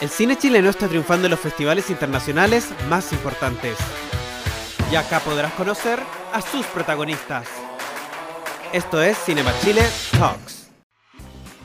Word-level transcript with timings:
El 0.00 0.10
cine 0.10 0.38
chileno 0.38 0.70
está 0.70 0.86
triunfando 0.86 1.26
en 1.26 1.32
los 1.32 1.40
festivales 1.40 1.90
internacionales 1.90 2.68
más 2.88 3.12
importantes. 3.12 3.76
Y 4.92 4.94
acá 4.94 5.18
podrás 5.18 5.52
conocer 5.54 5.98
a 6.32 6.40
sus 6.40 6.64
protagonistas. 6.66 7.48
Esto 8.72 9.02
es 9.02 9.18
Cinema 9.18 9.52
Chile 9.60 9.82
Talks. 10.12 10.70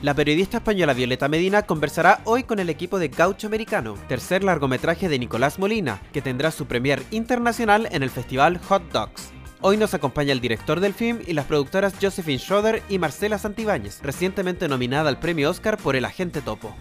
La 0.02 0.14
periodista 0.14 0.56
española 0.56 0.94
Violeta 0.94 1.28
Medina 1.28 1.62
conversará 1.62 2.22
hoy 2.24 2.42
con 2.42 2.58
el 2.58 2.70
equipo 2.70 2.98
de 2.98 3.06
Gaucho 3.06 3.46
Americano, 3.46 3.94
tercer 4.08 4.42
largometraje 4.42 5.08
de 5.08 5.20
Nicolás 5.20 5.60
Molina, 5.60 6.02
que 6.12 6.20
tendrá 6.20 6.50
su 6.50 6.66
premier 6.66 7.04
internacional 7.12 7.88
en 7.92 8.02
el 8.02 8.10
festival 8.10 8.58
Hot 8.68 8.82
Dogs. 8.90 9.30
Hoy 9.60 9.76
nos 9.76 9.94
acompaña 9.94 10.32
el 10.32 10.40
director 10.40 10.80
del 10.80 10.92
film 10.92 11.20
y 11.24 11.34
las 11.34 11.46
productoras 11.46 11.94
Josephine 12.02 12.40
Schroeder 12.40 12.82
y 12.88 12.98
Marcela 12.98 13.38
Santibáñez, 13.38 14.00
recientemente 14.02 14.66
nominada 14.66 15.08
al 15.08 15.20
premio 15.20 15.50
Oscar 15.50 15.76
por 15.76 15.94
El 15.94 16.04
Agente 16.04 16.40
Topo. 16.42 16.74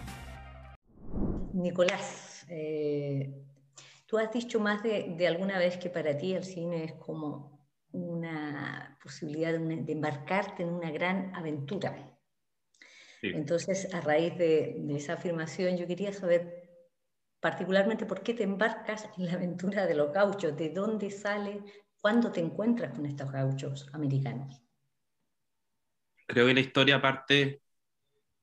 Nicolás, 1.63 2.45
eh, 2.49 3.33
tú 4.05 4.17
has 4.17 4.31
dicho 4.31 4.59
más 4.59 4.83
de, 4.83 5.25
alguna 5.27 5.57
vez 5.57 5.77
que 5.77 5.89
para 5.89 6.15
ti 6.17 6.33
el 6.33 6.43
cine 6.43 6.83
es 6.83 6.93
como 6.93 7.65
una 7.93 8.99
posibilidad 9.01 9.53
de, 9.53 9.91
embarcarte 9.91 10.63
en 10.63 10.69
una 10.69 10.91
gran 10.91 11.33
aventura. 11.33 12.09
Entonces, 13.21 13.93
a 13.93 14.01
raíz 14.01 14.37
de, 14.37 14.85
esa 14.89 15.13
afirmación, 15.13 15.77
yo 15.77 15.87
quería 15.87 16.11
saber 16.11 16.69
particularmente 17.39 18.05
por 18.05 18.21
qué 18.21 18.33
te 18.33 18.43
embarcas 18.43 19.09
en 19.17 19.27
la 19.27 19.33
aventura 19.33 19.85
de 19.85 19.95
los 19.95 20.11
gauchos, 20.11 20.57
de 20.57 20.69
dónde 20.69 21.09
sale, 21.09 21.63
cuándo 22.01 22.31
te 22.31 22.41
encuentras 22.41 22.93
con 22.93 23.05
estos 23.05 23.31
gauchos 23.31 23.89
americanos. 23.93 24.61
Creo 26.27 26.47
que 26.47 26.53
la 26.53 26.59
historia 26.59 27.01
parte 27.01 27.61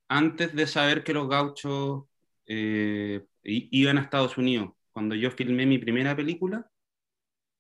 antes 0.08 0.54
de 0.54 0.66
saber 0.66 1.04
que 1.04 1.12
los 1.12 1.28
gauchos 1.28 2.09
eh, 2.50 3.26
iban 3.44 3.98
a 3.98 4.02
Estados 4.02 4.36
Unidos. 4.38 4.72
Cuando 4.92 5.14
yo 5.14 5.30
filmé 5.30 5.66
mi 5.66 5.78
primera 5.78 6.16
película, 6.16 6.70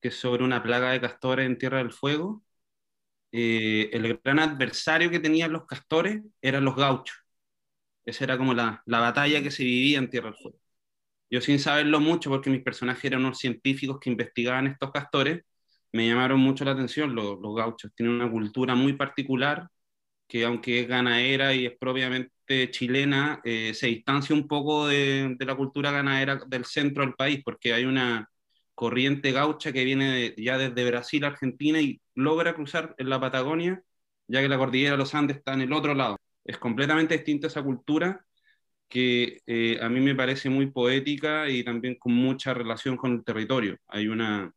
que 0.00 0.08
es 0.08 0.16
sobre 0.16 0.44
una 0.44 0.62
plaga 0.62 0.92
de 0.92 1.00
castores 1.00 1.46
en 1.46 1.58
Tierra 1.58 1.78
del 1.78 1.92
Fuego, 1.92 2.44
eh, 3.32 3.90
el 3.92 4.20
gran 4.24 4.38
adversario 4.40 5.10
que 5.10 5.20
tenían 5.20 5.52
los 5.52 5.66
castores 5.66 6.22
eran 6.42 6.64
los 6.64 6.76
gauchos. 6.76 7.16
Esa 8.04 8.24
era 8.24 8.38
como 8.38 8.54
la, 8.54 8.82
la, 8.86 9.00
batalla 9.00 9.42
que 9.42 9.50
se 9.50 9.64
vivía 9.64 9.98
en 9.98 10.10
Tierra 10.10 10.30
del 10.30 10.38
Fuego. 10.38 10.58
Yo 11.30 11.40
sin 11.40 11.58
saberlo 11.60 12.00
mucho, 12.00 12.30
porque 12.30 12.50
mis 12.50 12.62
personajes 12.62 13.04
eran 13.06 13.24
unos 13.24 13.38
científicos 13.38 14.00
que 14.00 14.10
investigaban 14.10 14.66
estos 14.68 14.92
castores, 14.92 15.44
me 15.92 16.08
llamaron 16.08 16.40
mucho 16.40 16.64
la 16.64 16.72
atención 16.72 17.14
los, 17.14 17.40
los 17.40 17.54
gauchos. 17.56 17.92
Tienen 17.94 18.16
una 18.16 18.30
cultura 18.30 18.74
muy 18.74 18.94
particular, 18.94 19.68
que 20.28 20.44
aunque 20.44 20.80
es 20.80 20.88
ganadera 20.88 21.54
y 21.54 21.66
es 21.66 21.74
propiamente 21.78 22.32
chilena 22.70 23.40
eh, 23.44 23.74
se 23.74 23.86
distancia 23.88 24.34
un 24.34 24.48
poco 24.48 24.88
de, 24.88 25.36
la 25.40 25.54
cultura 25.56 25.90
ganadera 25.92 26.40
del 26.46 26.64
centro 26.64 27.04
del 27.04 27.14
país, 27.14 27.40
porque 27.44 27.72
hay 27.72 27.84
una 27.84 28.28
corriente 28.74 29.32
gaucha 29.32 29.72
que 29.72 29.84
viene 29.84 30.34
ya 30.36 30.58
desde 30.58 30.88
Brasil, 30.90 31.24
Argentina 31.24 31.80
y 31.80 32.00
logra 32.14 32.54
cruzar 32.54 32.94
en 32.98 33.10
la 33.10 33.20
Patagonia, 33.20 33.82
ya 34.28 34.40
que 34.40 34.48
la 34.48 34.58
cordillera 34.58 34.92
de 34.92 34.98
los 34.98 35.14
Andes 35.14 35.38
está 35.38 35.54
en 35.54 35.62
el 35.62 35.72
otro 35.72 35.94
lado. 35.94 36.18
Es 36.44 36.58
completamente 36.58 37.14
distinta 37.16 37.46
esa 37.48 37.62
cultura 37.62 38.24
que 38.88 39.40
eh, 39.46 39.78
a 39.82 39.88
mí 39.88 40.00
me 40.00 40.14
parece 40.14 40.50
muy 40.50 40.70
poética 40.70 41.48
y 41.50 41.64
también 41.64 41.96
con 41.96 42.12
mucha 42.14 42.54
relación 42.54 42.96
con 42.96 43.12
el 43.14 43.24
territorio. 43.24 43.76
Hay 43.88 44.08
un 44.08 44.52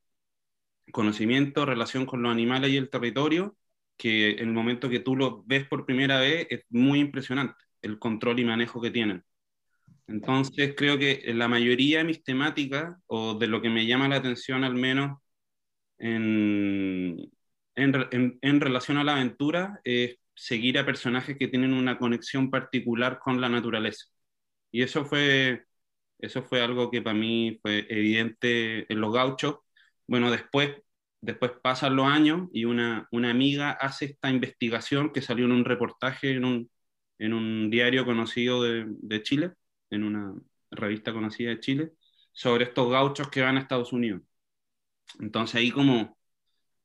conocimiento, 0.92 1.66
relación 1.66 2.06
con 2.06 2.22
los 2.24 2.32
animales 2.32 2.72
y 2.72 2.78
el 2.78 2.90
territorio, 2.90 3.58
que 3.98 4.32
en 4.32 4.50
el 4.50 4.54
momento 4.54 4.90
que 4.90 5.00
tú 5.00 5.16
lo 5.16 5.44
ves 5.46 5.68
por 5.68 5.86
primera 5.86 6.20
vez 6.20 6.48
es 6.50 6.66
muy 6.70 7.00
impresionante 7.00 7.56
el 7.84 8.00
control 8.00 8.40
y 8.40 8.46
manejo 8.46 8.82
que 8.82 8.92
tienen. 8.92 9.24
Entonces 10.08 10.74
creo 10.76 10.98
que 10.98 11.24
la 11.34 11.48
mayoría 11.48 12.00
de 12.00 12.04
mis 12.06 12.24
temáticas, 12.24 12.98
o 13.08 13.36
de 13.36 13.48
lo 13.48 13.62
que 13.62 13.70
me 13.70 13.86
llama 13.86 14.08
la 14.08 14.18
atención 14.18 14.64
al 14.64 14.76
menos 14.76 15.20
en, 16.00 17.32
en, 17.76 18.40
en, 18.42 18.62
relación 18.62 18.98
a 18.98 19.04
la 19.04 19.14
aventura, 19.14 19.80
es 19.84 20.18
seguir 20.36 20.78
a 20.80 20.86
personajes 20.86 21.38
que 21.38 21.48
tienen 21.48 21.74
una 21.74 21.98
conexión 21.98 22.50
particular 22.52 23.20
con 23.20 23.40
la 23.42 23.50
naturaleza. 23.50 24.06
Y 24.72 24.84
eso 24.84 25.06
fue, 25.06 25.66
eso 26.20 26.44
fue 26.44 26.62
algo 26.62 26.92
que 26.92 27.02
para 27.02 27.18
mí 27.18 27.60
fue 27.62 27.86
evidente 27.90 28.92
en 28.92 29.02
los 29.02 29.14
gauchos. 29.14 29.60
Bueno, 30.08 30.32
después, 30.32 30.76
después 31.22 31.54
pasan 31.64 31.96
los 31.96 32.08
años 32.08 32.50
y 32.54 32.66
una, 32.66 33.08
una 33.12 33.32
amiga 33.32 33.72
hace 33.72 34.06
esta 34.06 34.30
investigación 34.30 35.12
que 35.14 35.22
salió 35.22 35.46
en 35.46 35.54
un 35.54 35.66
reportaje 35.66 36.32
en 36.32 36.46
un, 36.46 36.72
en 37.20 37.34
un 37.34 37.70
diario 37.70 38.06
conocido 38.06 38.64
de, 38.64 38.86
de, 38.88 39.24
Chile, 39.24 39.54
en 39.90 40.04
una 40.04 40.34
revista 40.72 41.14
conocida 41.14 41.50
de 41.52 41.60
Chile, 41.60 41.92
sobre 42.32 42.66
estos 42.66 42.90
gauchos 42.90 43.30
que 43.30 43.42
van 43.42 43.58
a 43.58 43.62
Estados 43.62 43.94
Unidos. 43.94 44.22
Entonces 45.20 45.56
ahí 45.56 45.72
como, 45.72 46.18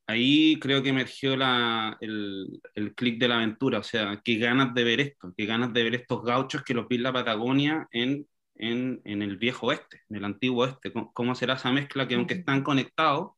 ahí 0.07 0.59
creo 0.61 0.83
que 0.83 0.91
emergió 0.91 1.37
la, 1.37 1.97
el, 2.01 2.61
el 2.75 2.95
clic 2.95 3.19
de 3.21 3.29
la 3.29 3.37
aventura, 3.37 3.81
o 3.81 3.83
sea, 3.83 4.21
qué 4.25 4.37
ganas 4.37 4.75
de 4.75 4.85
ver 4.85 5.01
esto, 5.01 5.33
qué 5.37 5.47
ganas 5.47 5.73
de 5.73 5.85
ver 5.85 5.95
estos 5.95 6.25
gauchos 6.25 6.63
que 6.65 6.75
los 6.75 6.89
vi 6.89 6.97
en 6.97 7.05
la 7.05 7.13
Patagonia 7.13 7.89
en, 7.93 8.27
en, 8.57 9.01
en 9.05 9.23
el 9.23 9.37
viejo 9.39 9.69
oeste, 9.69 10.03
en 10.11 10.17
el 10.17 10.25
antiguo 10.25 10.65
oeste, 10.65 10.93
cómo 11.15 11.35
será 11.35 11.55
esa 11.55 11.73
mezcla 11.73 12.09
que 12.09 12.15
aunque 12.17 12.35
están 12.35 12.63
conectados, 12.63 13.33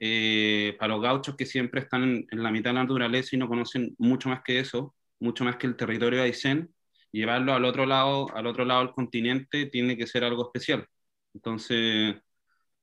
eh, 0.00 0.76
para 0.78 0.94
los 0.94 1.02
gauchos 1.02 1.36
que 1.36 1.44
siempre 1.46 1.82
están 1.82 2.02
en, 2.04 2.26
en, 2.30 2.42
la 2.42 2.50
mitad 2.50 2.70
de 2.70 2.74
la 2.74 2.82
naturaleza 2.84 3.36
y 3.36 3.38
no 3.38 3.48
conocen 3.48 3.94
mucho 3.98 4.30
más 4.30 4.42
que 4.42 4.58
eso, 4.60 4.94
mucho 5.20 5.44
más 5.44 5.56
que 5.56 5.66
el 5.68 5.76
territorio 5.76 6.22
Aysén, 6.22 6.74
llevarlo 7.12 7.54
al 7.54 7.64
otro 7.64 7.86
lado, 7.86 8.34
al 8.36 8.46
otro 8.46 8.64
lado 8.64 8.80
del 8.86 8.94
continente 8.94 9.66
tiene 9.66 9.96
que 9.96 10.06
ser 10.06 10.24
algo 10.24 10.44
especial. 10.44 10.86
Entonces, 11.34 12.16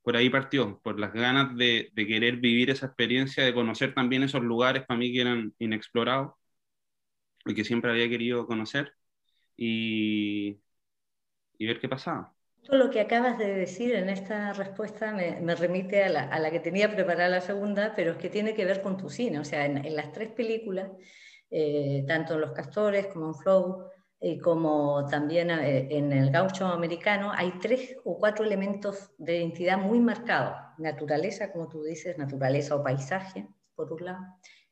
por 0.04 0.18
ahí 0.18 0.30
partió, 0.30 0.80
por 0.84 1.00
las 1.00 1.14
ganas 1.14 1.56
de, 1.58 1.90
de 1.94 2.08
querer 2.08 2.38
vivir 2.38 2.70
esa 2.72 2.88
experiencia, 2.88 3.44
de 3.46 3.54
conocer 3.54 3.94
también 3.96 4.24
esos 4.24 4.42
lugares 4.44 4.86
para 4.86 5.00
mí 5.00 5.14
que 5.14 5.22
eran 5.22 5.54
inexplorados 5.60 6.34
y 7.46 7.54
que 7.56 7.64
siempre 7.66 7.92
había 7.92 8.10
querido 8.10 8.46
conocer 8.48 8.94
y, 9.58 10.62
y 11.58 11.66
ver 11.68 11.80
qué 11.80 11.90
pasaba. 11.90 12.36
Todo 12.64 12.78
lo 12.78 12.90
que 12.92 13.00
acabas 13.00 13.38
de 13.40 13.54
decir 13.54 13.96
en 13.96 14.10
esta 14.10 14.54
respuesta 14.54 15.12
me, 15.14 15.40
me 15.42 15.56
remite 15.56 16.04
a 16.04 16.10
la, 16.10 16.24
a 16.24 16.40
la, 16.40 16.52
que 16.52 16.60
tenía 16.60 16.92
preparada 16.94 17.30
la 17.30 17.42
segunda, 17.42 17.94
pero 17.96 18.12
es 18.12 18.18
que 18.18 18.30
tiene 18.30 18.54
que 18.54 18.66
ver 18.66 18.82
con 18.82 18.98
tu 18.98 19.10
cine. 19.10 19.40
O 19.40 19.46
sea, 19.46 19.66
en, 19.66 19.78
en 19.86 19.96
las 19.96 20.12
tres 20.12 20.30
películas 20.32 20.90
eh, 21.50 22.04
tanto 22.08 22.34
en 22.34 22.42
Los 22.42 22.52
Castores 22.52 23.08
como 23.08 23.28
en 23.28 23.36
Flow, 23.36 23.90
y 24.20 24.40
como 24.40 25.06
también 25.08 25.52
eh, 25.52 25.88
en 25.92 26.12
el 26.12 26.32
gaucho 26.32 26.66
americano, 26.66 27.32
hay 27.32 27.52
tres 27.60 27.96
o 28.04 28.18
cuatro 28.18 28.46
elementos 28.46 29.12
de 29.18 29.38
identidad 29.38 29.78
muy 29.78 30.00
marcados. 30.00 30.56
Naturaleza, 30.80 31.52
como 31.52 31.68
tú 31.68 31.84
dices, 31.84 32.18
naturaleza 32.18 32.76
o 32.76 32.84
paisaje, 32.84 33.48
por 33.76 33.94
un 33.94 34.06
lado. 34.06 34.26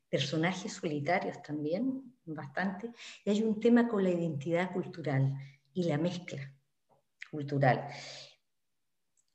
Personajes 0.08 0.72
solitarios 0.72 1.40
también, 1.42 2.16
bastante. 2.24 2.90
Y 3.24 3.30
hay 3.30 3.42
un 3.42 3.60
tema 3.60 3.88
con 3.88 4.02
la 4.02 4.10
identidad 4.10 4.72
cultural 4.72 5.34
y 5.72 5.84
la 5.84 5.98
mezcla 5.98 6.52
cultural. 7.30 7.88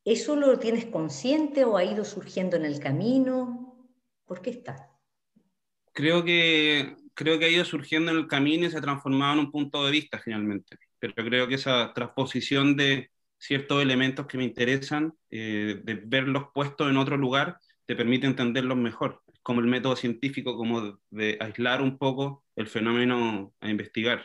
¿Eso 0.03 0.35
lo 0.35 0.57
tienes 0.59 0.85
consciente 0.85 1.63
o 1.63 1.77
ha 1.77 1.83
ido 1.83 2.03
surgiendo 2.03 2.57
en 2.57 2.65
el 2.65 2.79
camino? 2.79 3.87
¿Por 4.25 4.41
qué 4.41 4.49
está? 4.49 4.89
Creo 5.93 6.23
que 6.23 6.95
creo 7.13 7.39
que 7.39 7.45
ha 7.45 7.49
ido 7.49 7.65
surgiendo 7.65 8.11
en 8.11 8.17
el 8.17 8.27
camino 8.27 8.65
y 8.65 8.71
se 8.71 8.77
ha 8.77 8.81
transformado 8.81 9.33
en 9.33 9.39
un 9.39 9.51
punto 9.51 9.85
de 9.85 9.91
vista 9.91 10.19
finalmente. 10.19 10.77
Pero 10.99 11.13
creo 11.15 11.47
que 11.47 11.55
esa 11.55 11.93
transposición 11.93 12.75
de 12.75 13.11
ciertos 13.37 13.81
elementos 13.81 14.27
que 14.27 14.37
me 14.37 14.43
interesan, 14.43 15.13
eh, 15.29 15.81
de 15.83 15.95
verlos 15.95 16.45
puestos 16.53 16.89
en 16.89 16.97
otro 16.97 17.17
lugar, 17.17 17.59
te 17.85 17.95
permite 17.95 18.27
entenderlos 18.27 18.77
mejor. 18.77 19.21
Como 19.43 19.61
el 19.61 19.67
método 19.67 19.95
científico, 19.95 20.55
como 20.55 20.99
de, 21.09 21.37
aislar 21.41 21.81
un 21.81 21.97
poco 21.97 22.45
el 22.55 22.67
fenómeno 22.67 23.53
a 23.59 23.69
investigar. 23.69 24.23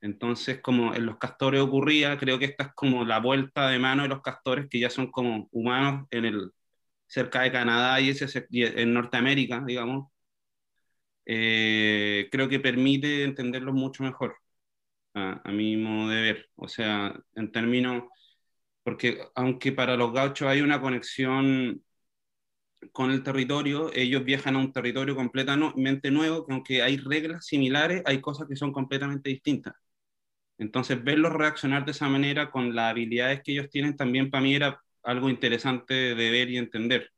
Entonces, 0.00 0.60
como 0.60 0.94
en 0.94 1.06
los 1.06 1.18
castores 1.18 1.60
ocurría, 1.60 2.18
creo 2.18 2.38
que 2.38 2.46
esta 2.46 2.64
es 2.64 2.74
como 2.74 3.04
la 3.04 3.20
vuelta 3.20 3.68
de 3.68 3.78
mano 3.78 4.02
de 4.02 4.08
los 4.08 4.22
castores 4.22 4.68
que 4.68 4.80
ya 4.80 4.90
son 4.90 5.10
como 5.10 5.48
humanos 5.52 6.06
en 6.10 6.24
el, 6.24 6.52
cerca 7.06 7.42
de 7.42 7.52
Canadá 7.52 8.00
y, 8.00 8.10
ese, 8.10 8.46
en 8.50 8.94
Norteamérica, 8.94 9.62
digamos, 9.66 10.11
eh, 11.26 12.28
creo 12.32 12.48
que 12.48 12.60
permite 12.60 13.24
entenderlos 13.24 13.74
mucho 13.74 14.02
mejor, 14.04 14.36
a, 15.14 15.42
a, 15.44 15.52
mi 15.52 15.76
modo 15.76 16.10
de 16.10 16.22
ver. 16.22 16.50
O 16.56 16.68
sea, 16.68 17.14
en 17.34 17.52
términos, 17.52 18.04
porque 18.84 19.20
aunque 19.34 19.72
para 19.72 19.96
los 19.96 20.12
gauchos 20.12 20.48
hay 20.48 20.62
una 20.62 20.80
conexión 20.80 21.82
con 22.92 23.10
el 23.10 23.22
territorio, 23.22 23.90
ellos 23.94 24.24
viajan 24.24 24.56
a 24.56 24.58
un 24.58 24.72
territorio 24.72 25.14
completamente 25.14 26.10
nuevo, 26.10 26.44
que 26.46 26.52
aunque 26.52 26.82
hay 26.82 26.96
reglas 26.96 27.46
similares, 27.46 28.02
hay 28.06 28.20
cosas 28.20 28.48
que 28.48 28.56
son 28.56 28.72
completamente 28.72 29.30
distintas. 29.30 29.74
Entonces, 30.58 31.02
verlos 31.04 31.32
reaccionar 31.32 31.84
de 31.84 31.92
esa 31.92 32.08
manera 32.08 32.50
con 32.50 32.74
las 32.74 32.92
habilidades 32.92 33.42
que 33.44 33.52
ellos 33.52 33.70
tienen 33.70 33.96
también 33.96 34.30
para 34.30 34.42
mí 34.42 34.54
era 34.54 34.80
algo 35.02 35.30
interesante 35.30 35.94
de 35.94 36.30
ver 36.30 36.50
y 36.50 36.58
entender. 36.58 37.10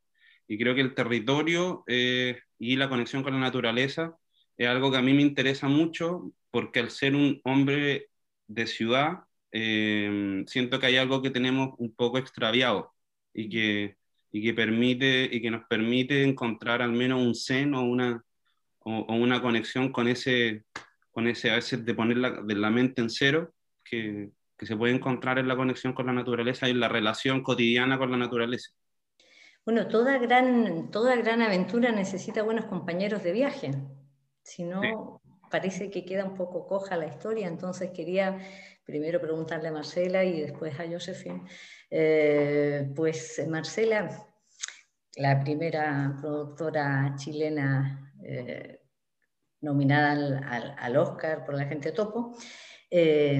Y 0.47 0.57
creo 0.57 0.75
que 0.75 0.81
el 0.81 0.93
territorio 0.93 1.83
eh, 1.87 2.39
y 2.59 2.75
la 2.75 2.89
conexión 2.89 3.23
con 3.23 3.33
la 3.33 3.39
naturaleza 3.39 4.15
es 4.57 4.67
algo 4.67 4.91
que 4.91 4.97
a 4.97 5.01
mí 5.01 5.13
me 5.13 5.21
interesa 5.21 5.67
mucho 5.67 6.31
porque 6.51 6.79
al 6.79 6.91
ser 6.91 7.15
un 7.15 7.41
hombre 7.43 8.09
de 8.47 8.67
ciudad, 8.67 9.25
eh, 9.51 10.43
siento 10.47 10.79
que 10.79 10.85
hay 10.87 10.97
algo 10.97 11.21
que 11.21 11.29
tenemos 11.31 11.75
un 11.77 11.93
poco 11.95 12.17
extraviado 12.17 12.93
y 13.33 13.49
que, 13.49 13.97
y 14.31 14.43
que, 14.43 14.53
permite, 14.53 15.29
y 15.31 15.41
que 15.41 15.51
nos 15.51 15.65
permite 15.67 16.23
encontrar 16.23 16.81
al 16.81 16.91
menos 16.91 17.21
un 17.21 17.35
seno 17.35 17.81
o 17.81 17.83
una, 17.83 18.23
o, 18.79 19.15
una 19.15 19.41
conexión 19.41 19.91
con 19.91 20.07
ese, 20.07 20.65
con 21.11 21.27
ese, 21.27 21.51
a 21.51 21.55
veces 21.55 21.85
de 21.85 21.93
poner 21.93 22.17
la, 22.17 22.41
de 22.41 22.55
la 22.55 22.69
mente 22.69 23.01
en 23.01 23.09
cero, 23.09 23.53
que, 23.83 24.29
que 24.57 24.65
se 24.65 24.77
puede 24.77 24.93
encontrar 24.93 25.39
en 25.39 25.47
la 25.47 25.55
conexión 25.55 25.93
con 25.93 26.05
la 26.07 26.13
naturaleza 26.13 26.67
y 26.67 26.71
en 26.71 26.79
la 26.79 26.89
relación 26.89 27.41
cotidiana 27.43 27.97
con 27.97 28.11
la 28.11 28.17
naturaleza. 28.17 28.71
Bueno, 29.65 29.87
toda 29.87 30.19
gran, 30.19 30.91
toda 30.91 31.15
gran 31.15 31.41
aventura 31.41 31.91
necesita 31.91 32.43
buenos 32.43 32.65
compañeros 32.65 33.23
de 33.23 33.31
viaje. 33.31 33.71
Si 34.43 34.63
no, 34.63 35.21
parece 35.49 35.89
que 35.89 36.05
queda 36.05 36.23
un 36.23 36.35
poco 36.35 36.67
coja 36.67 36.97
la 36.97 37.07
historia. 37.07 37.47
Entonces 37.47 37.89
quería 37.89 38.37
primero 38.85 39.19
preguntarle 39.19 39.69
a 39.69 39.71
Marcela 39.71 40.23
y 40.23 40.39
después 40.39 40.79
a 40.79 40.87
Josephine. 40.87 41.41
Eh, 41.89 42.91
pues 42.95 43.43
Marcela, 43.47 44.07
la 45.15 45.39
primera 45.39 46.15
productora 46.21 47.15
chilena 47.15 48.13
eh, 48.23 48.81
nominada 49.61 50.11
al, 50.77 50.97
Oscar 50.97 51.43
por 51.43 51.55
la 51.55 51.65
gente 51.65 51.91
topo. 51.91 52.37
Eh, 52.91 53.37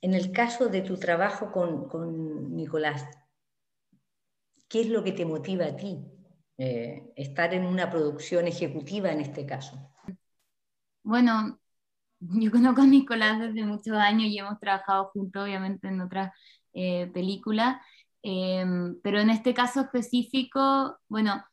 en 0.00 0.14
el 0.14 0.32
caso 0.32 0.66
de 0.66 0.82
tu 0.82 0.96
trabajo 0.96 1.52
con, 1.52 1.88
con 1.88 2.56
Nicolás, 2.56 3.06
¿Qué 4.68 4.80
es 4.80 4.88
lo 4.88 5.02
que 5.04 5.12
te 5.12 5.24
motiva 5.24 5.66
a 5.66 5.76
ti 5.76 5.98
eh, 6.58 7.12
estar 7.16 7.54
en 7.54 7.64
una 7.66 7.90
producción 7.90 8.46
ejecutiva 8.46 9.12
en 9.12 9.20
este 9.20 9.46
caso? 9.46 9.92
Bueno, 11.02 11.58
yo 12.20 12.50
conozco 12.50 12.82
a 12.82 12.86
Nicolás 12.86 13.38
desde 13.38 13.64
muchos 13.64 13.96
años 13.96 14.28
y 14.28 14.38
hemos 14.38 14.58
trabajado 14.58 15.10
juntos, 15.12 15.44
obviamente, 15.44 15.88
en 15.88 16.00
otras 16.00 16.32
eh, 16.72 17.10
películas, 17.12 17.76
em, 18.22 18.98
pero 19.02 19.20
en 19.20 19.30
este 19.30 19.54
caso 19.54 19.82
específico, 19.82 20.98
bueno, 21.08 21.44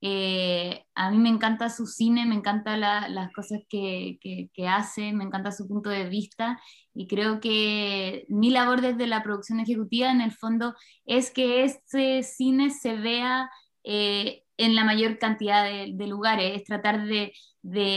eh, 0.00 0.84
a 0.94 1.10
mí 1.10 1.18
me 1.18 1.28
encanta 1.30 1.70
su 1.70 1.86
cine, 1.86 2.26
me 2.26 2.34
encantan 2.34 2.80
las 2.80 3.32
cosas 3.32 3.60
que, 3.68 4.18
que, 4.20 4.68
hace, 4.68 5.12
me 5.12 5.24
encanta 5.24 5.52
su 5.52 5.66
punto 5.66 5.90
de 5.90 6.08
vista 6.08 6.60
y 6.94 7.06
creo 7.06 7.40
que 7.40 8.26
mi 8.28 8.50
labor 8.50 8.82
desde 8.82 9.06
la 9.06 9.22
producción 9.22 9.60
ejecutiva 9.60 10.10
en 10.10 10.20
el 10.20 10.32
fondo 10.32 10.74
es 11.06 11.30
que 11.30 11.64
este 11.64 12.22
cine 12.22 12.70
se 12.70 12.96
vea 12.96 13.50
eh, 13.84 14.42
en 14.58 14.74
la 14.74 14.84
mayor 14.84 15.18
cantidad 15.18 15.64
de, 15.64 16.06
lugares, 16.06 16.56
es 16.56 16.64
tratar 16.64 17.06
de, 17.06 17.32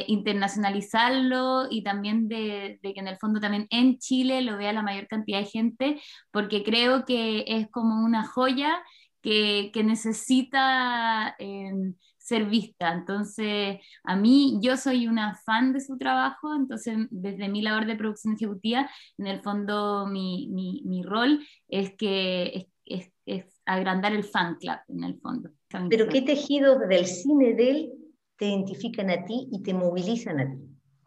internacionalizarlo 0.07 1.68
y 1.69 1.84
también 1.84 2.28
de, 2.28 2.80
que 2.81 2.94
en 2.96 3.07
el 3.07 3.18
fondo 3.18 3.40
también 3.40 3.68
en 3.69 3.98
Chile 4.00 4.42
lo 4.42 4.57
vea 4.57 4.74
la 4.74 4.81
mayor 4.81 5.07
cantidad 5.07 5.40
de 5.40 5.46
gente, 5.46 6.01
porque 6.31 6.63
creo 6.63 7.06
que 7.06 7.46
es 7.48 7.69
como 7.72 8.04
una 8.04 8.25
joya 8.25 8.81
que, 9.21 9.71
necesita 9.83 11.36
em, 11.39 11.95
ser 12.18 12.45
vista. 12.45 12.94
Entonces, 12.94 13.80
a 14.04 14.16
mí, 14.16 14.60
yo 14.62 14.77
soy 14.77 15.07
una 15.07 15.36
fan 15.36 15.74
de 15.74 15.81
su 15.81 15.98
trabajo, 15.98 16.56
entonces 16.56 16.98
desde 17.10 17.50
mi 17.50 17.62
labor 17.62 17.86
de 17.86 17.95
producción 17.95 18.36
ejecutiva, 18.36 18.89
en 19.18 19.27
el 19.27 19.42
fondo 19.42 20.06
mi, 20.07 20.50
mi, 20.50 21.04
rol 21.04 21.45
es 21.68 21.95
que 21.95 22.68
es, 22.86 23.12
es, 23.25 23.62
agrandar 23.66 24.13
el 24.13 24.24
fan 24.24 24.56
club, 24.56 24.77
en 24.88 25.04
el 25.04 25.19
fondo. 25.19 25.50
Pero 25.89 26.07
¿qué 26.07 26.22
tejidos 26.22 26.80
del 26.88 27.06
cine 27.06 27.54
de 27.54 27.69
él 27.69 27.92
te 28.38 28.48
identifican 28.48 29.10
a 29.10 29.25
ti 29.25 29.48
y 29.51 29.62
te 29.62 29.74
movilizan 29.74 30.39
a 30.39 30.51
ti? 30.51 30.57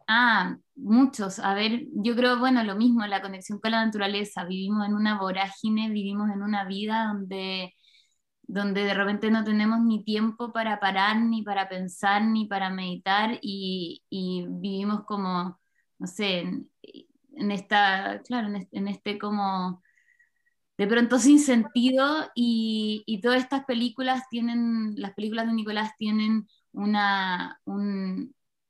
Ah, 0.07 0.57
muchos. 0.75 1.39
A 1.39 1.53
ver, 1.53 1.85
yo 1.93 2.15
creo, 2.15 2.39
bueno, 2.39 2.63
lo 2.63 2.75
mismo, 2.75 3.05
la 3.05 3.21
conexión 3.21 3.59
con 3.59 3.71
la 3.71 3.85
naturaleza. 3.85 4.45
Vivimos 4.45 4.85
en 4.87 4.93
una 4.93 5.19
vorágine, 5.19 5.89
vivimos 5.89 6.29
en 6.29 6.41
una 6.41 6.65
vida 6.65 7.07
donde 7.07 7.73
donde 8.43 8.83
de 8.83 8.93
repente 8.93 9.31
no 9.31 9.43
tenemos 9.43 9.81
ni 9.81 10.03
tiempo 10.03 10.51
para 10.53 10.79
parar, 10.79 11.19
ni 11.21 11.41
para 11.43 11.69
pensar, 11.69 12.23
ni 12.23 12.45
para 12.45 12.69
meditar 12.69 13.39
y, 13.41 14.03
vivimos 14.11 15.05
como, 15.05 15.59
no 15.99 16.07
sé, 16.07 16.39
en, 16.41 17.51
esta, 17.51 18.21
claro, 18.23 18.49
en 18.71 18.87
este, 18.87 19.17
como 19.17 19.81
de 20.77 20.87
pronto 20.87 21.19
sin 21.19 21.39
sentido 21.39 22.29
y, 22.35 23.19
todas 23.21 23.43
estas 23.43 23.65
películas 23.65 24.23
tienen, 24.29 24.95
las 24.97 25.13
películas 25.13 25.47
de 25.47 25.53
Nicolás 25.53 25.91
tienen 25.97 26.47
una, 26.71 27.59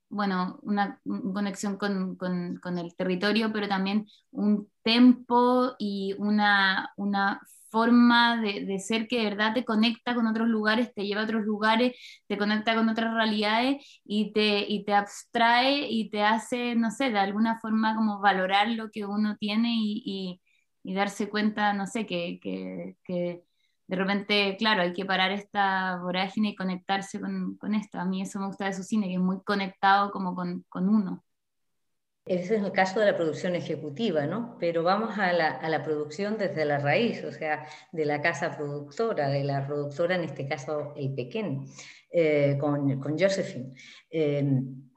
bueno, 0.10 0.60
una, 0.62 1.00
conexión 1.34 1.78
con, 1.78 2.16
con, 2.16 2.78
el 2.78 2.96
territorio, 2.96 3.52
pero 3.54 3.68
también 3.68 4.08
un 4.32 4.70
tempo 4.84 5.76
y 5.80 6.14
una, 6.18 6.92
una 6.98 7.42
forma 7.74 8.40
de, 8.42 8.80
ser 8.80 9.08
que 9.08 9.18
de 9.20 9.26
verdad 9.26 9.54
te 9.56 9.66
conecta 9.66 10.16
con 10.16 10.28
otros 10.28 10.48
lugares, 10.48 10.94
te 10.94 11.06
lleva 11.06 11.22
a 11.22 11.24
otros 11.26 11.44
lugares, 11.44 11.98
te 12.28 12.38
conecta 12.38 12.76
con 12.76 12.88
otras 12.90 13.14
realidades 13.16 14.02
y 14.06 14.32
te, 14.34 14.66
y 14.68 14.86
te 14.86 14.94
abstrae 14.94 15.88
y 15.90 16.10
te 16.12 16.24
hace, 16.24 16.76
no 16.76 16.92
sé, 16.92 17.10
de 17.12 17.20
alguna 17.20 17.60
forma 17.60 17.96
como 17.96 18.20
valorar 18.20 18.70
lo 18.70 18.92
que 18.92 19.06
uno 19.06 19.38
tiene 19.38 19.70
y, 19.76 20.40
y, 20.84 20.94
darse 20.94 21.30
cuenta, 21.30 21.74
no 21.74 21.88
sé, 21.88 22.06
que, 22.06 22.40
que, 22.42 22.98
que, 23.04 23.44
de 23.88 23.96
repente, 23.96 24.56
claro, 24.58 24.84
hay 24.84 24.94
que 24.94 25.06
parar 25.06 25.32
esta 25.32 25.98
vorágine 26.02 26.50
y 26.50 26.56
conectarse 26.56 27.20
con, 27.20 27.58
con, 27.58 27.74
esto. 27.76 28.00
A 28.00 28.06
mí 28.06 28.22
eso 28.22 28.40
me 28.40 28.48
gusta 28.48 28.66
de 28.66 28.74
su 28.74 28.84
cine, 28.84 29.08
que 29.08 29.16
es 29.16 29.20
muy 29.20 29.42
conectado 29.44 30.12
como 30.12 30.36
con, 30.36 30.64
con 30.70 30.90
uno. 30.90 31.24
Ese 32.26 32.56
es 32.56 32.64
el 32.64 32.72
caso 32.72 33.02
de 33.02 33.08
la 33.08 33.18
producción 33.18 33.54
ejecutiva, 33.54 34.26
¿no? 34.26 34.56
Pero 34.58 34.82
vamos 34.82 35.18
a 35.18 35.34
la, 35.34 35.50
a 35.50 35.68
la, 35.68 35.84
producción 35.84 36.38
desde 36.38 36.64
la 36.64 36.80
raíz, 36.80 37.22
o 37.26 37.34
sea, 37.34 37.68
de 37.92 38.06
la 38.06 38.22
casa 38.22 38.56
productora, 38.56 39.28
de 39.28 39.44
la 39.44 39.68
productora, 39.68 40.16
en 40.16 40.24
este 40.24 40.48
caso 40.48 40.94
el 40.96 41.14
Pequén, 41.14 41.66
eh, 42.12 42.58
con, 42.62 43.02
con, 43.02 43.20
Josephine. 43.20 43.74
Em, 44.10 44.90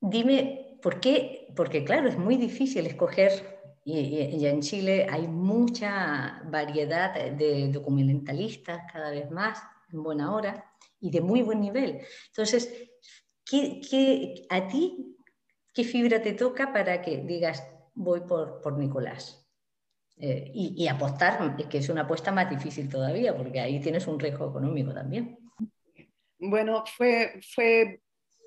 dime, 0.00 0.78
¿por 0.82 0.98
qué? 0.98 1.46
Porque 1.54 1.84
claro, 1.84 2.08
es 2.08 2.18
muy 2.18 2.36
difícil 2.36 2.84
escoger, 2.86 3.60
y, 3.84 4.44
en 4.46 4.60
Chile 4.60 5.06
hay 5.08 5.28
mucha 5.28 6.42
variedad 6.46 7.14
de 7.14 7.68
documentalistas 7.68 8.82
cada 8.92 9.10
vez 9.10 9.30
más, 9.30 9.60
en 9.92 10.02
buena 10.02 10.34
hora, 10.34 10.64
y 10.98 11.10
de 11.10 11.20
muy 11.20 11.42
buen 11.42 11.60
nivel. 11.60 12.00
Entonces, 12.28 12.90
¿qué, 13.44 13.80
qué, 13.88 14.46
a 14.50 14.66
ti 14.66 15.11
qué 15.72 15.84
fibra 15.84 16.22
te 16.22 16.32
toca 16.32 16.72
para 16.72 17.02
que 17.02 17.18
digas, 17.18 17.66
voy 17.94 18.20
por, 18.20 18.60
por 18.60 18.78
Nicolás. 18.78 19.38
Eh, 20.18 20.52
y, 20.54 20.86
apostar, 20.86 21.56
que 21.68 21.78
es 21.78 21.88
una 21.88 22.02
apuesta 22.02 22.30
más 22.30 22.48
difícil 22.48 22.88
todavía, 22.88 23.36
porque 23.36 23.58
ahí 23.60 23.80
tienes 23.80 24.06
un 24.06 24.20
riesgo 24.20 24.50
económico 24.50 24.92
también. 24.92 25.38
Bueno, 26.38 26.84
fue, 26.96 27.40
fue 27.54 28.00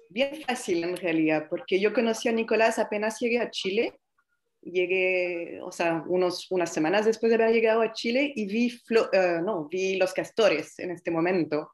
bien 0.09 0.41
fácil 0.47 0.83
en 0.83 0.95
realidad, 0.95 1.47
porque 1.49 1.79
yo 1.79 1.93
conocí 1.93 2.29
a 2.29 2.31
Nicolás 2.31 2.79
apenas 2.79 3.19
llegué 3.19 3.39
a 3.39 3.49
Chile. 3.49 3.99
Llegué, 4.61 5.59
o 5.61 5.71
sea, 5.71 6.03
unos, 6.07 6.49
unas 6.49 6.73
semanas 6.73 7.05
después 7.05 7.29
de 7.29 7.35
haber 7.35 7.53
llegado 7.53 7.81
a 7.81 7.93
Chile 7.93 8.31
y 8.35 8.47
vi, 8.47 8.81
eh, 9.11 9.39
no, 9.43 9.67
vi 9.67 9.95
Los 9.95 10.11
Castores 10.11 10.79
en 10.79 10.89
este 10.89 11.11
momento, 11.11 11.71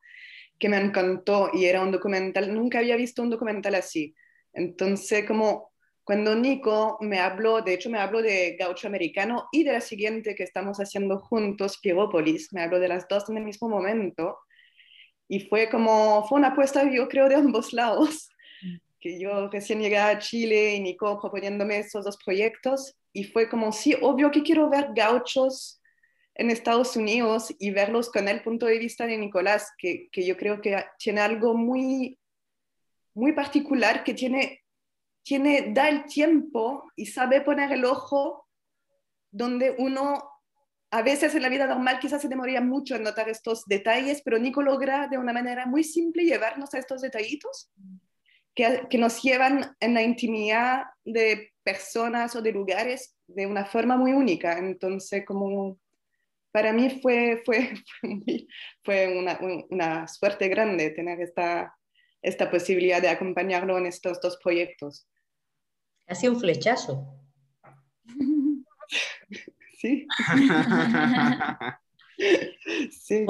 que 0.60 0.68
me 0.68 0.78
encantó 0.78 1.52
y 1.54 1.66
era 1.66 1.82
un 1.82 1.92
documental, 1.92 2.54
nunca 2.54 2.80
había 2.80 2.98
visto 2.98 3.22
un 3.22 3.30
documental 3.30 3.76
así 3.76 4.14
entonces, 4.54 5.26
como 5.28 5.72
cuando 6.04 6.36
Nico 6.36 6.98
me 7.02 7.20
habló, 7.20 7.62
de 7.62 7.74
hecho 7.74 7.90
me 7.90 8.00
habló 8.00 8.22
de 8.22 8.56
Gaucho 8.60 8.88
Americano 8.88 9.48
y 9.52 9.64
de 9.64 9.74
la 9.74 9.82
siguiente 9.82 10.36
que 10.36 10.44
estamos 10.44 10.78
haciendo 10.80 11.20
juntos, 11.20 11.78
Pierópolis, 11.82 12.52
me 12.52 12.62
habló 12.62 12.80
de 12.80 12.88
las 12.88 13.08
dos 13.08 13.30
en 13.30 13.38
el 13.38 13.44
mismo 13.44 13.70
momento. 13.70 14.38
Y 15.28 15.42
fue 15.42 15.70
como, 15.70 16.28
fue 16.28 16.40
una 16.40 16.50
apuesta 16.50 16.90
yo 16.92 17.08
creo 17.08 17.30
de 17.30 17.36
ambos 17.36 17.72
lados, 17.72 18.30
que 19.00 19.20
yo 19.20 19.50
recién 19.50 19.80
llegué 19.80 19.98
a 19.98 20.20
Chile 20.20 20.76
y 20.76 20.82
Nico 20.82 21.20
proponiéndome 21.20 21.80
esos 21.80 22.04
dos 22.04 22.18
proyectos. 22.18 22.96
Y 23.14 23.26
fue 23.26 23.48
como, 23.48 23.72
sí, 23.72 23.96
obvio 24.02 24.32
que 24.32 24.44
quiero 24.44 24.70
ver 24.70 24.90
gauchos 24.96 25.82
en 26.36 26.50
Estados 26.50 26.96
Unidos 26.96 27.54
y 27.60 27.72
verlos 27.72 28.10
con 28.10 28.28
el 28.28 28.42
punto 28.42 28.66
de 28.66 28.80
vista 28.80 29.06
de 29.06 29.18
Nicolás, 29.18 29.70
que, 29.78 30.10
que 30.12 30.26
yo 30.26 30.36
creo 30.36 30.62
que 30.62 30.84
tiene 30.98 31.22
algo 31.22 31.54
muy 31.54 32.18
muy 33.14 33.34
particular 33.34 34.04
que 34.04 34.14
tiene, 34.14 34.64
tiene, 35.24 35.72
da 35.74 35.90
el 35.90 36.06
tiempo 36.06 36.92
y 36.96 37.06
sabe 37.06 37.42
poner 37.42 37.72
el 37.72 37.86
ojo 37.86 38.48
donde 39.32 39.76
uno 39.78 40.30
a 40.92 41.02
veces 41.02 41.34
en 41.36 41.42
la 41.42 41.50
vida 41.50 41.68
normal 41.68 42.00
quizás 42.00 42.22
se 42.22 42.28
demoraría 42.28 42.62
mucho 42.62 42.96
en 42.96 43.04
notar 43.04 43.30
estos 43.30 43.66
detalles, 43.66 44.22
pero 44.24 44.38
Nico 44.38 44.62
logra 44.62 45.08
de 45.08 45.18
una 45.18 45.32
manera 45.32 45.66
muy 45.66 45.84
simple 45.84 46.26
llevarnos 46.26 46.74
a 46.74 46.80
estos 46.80 47.02
detallitos 47.02 47.72
que, 48.54 48.88
que, 48.90 48.98
nos 48.98 49.22
llevan 49.22 49.76
en 49.80 49.94
la 49.94 50.02
intimidad 50.02 50.84
de 51.06 51.54
personas 51.64 52.36
o 52.36 52.42
de 52.42 52.52
lugares 52.52 53.16
de 53.28 53.46
una 53.46 53.66
forma 53.66 53.96
muy 53.96 54.12
única. 54.12 54.58
Entonces, 54.58 55.24
como 55.26 55.80
para 56.52 56.74
mí 56.74 57.00
fue, 57.02 57.42
fue, 57.46 57.74
fue, 58.84 59.18
una, 59.18 59.40
una, 59.70 60.08
suerte 60.08 60.48
grande 60.50 60.90
tener 60.92 61.22
esta, 61.22 61.74
esta 62.22 62.50
posibilidad 62.50 63.02
de 63.02 63.10
acompañarlo 63.10 63.78
en 63.78 63.86
estos 63.86 64.22
dos 64.22 64.38
proyectos. 64.42 65.08
Ha 66.08 66.16
sido 66.16 66.34
un 66.34 66.40
flechazo. 66.40 67.06
Sí. 69.82 70.08
sí. 72.92 73.26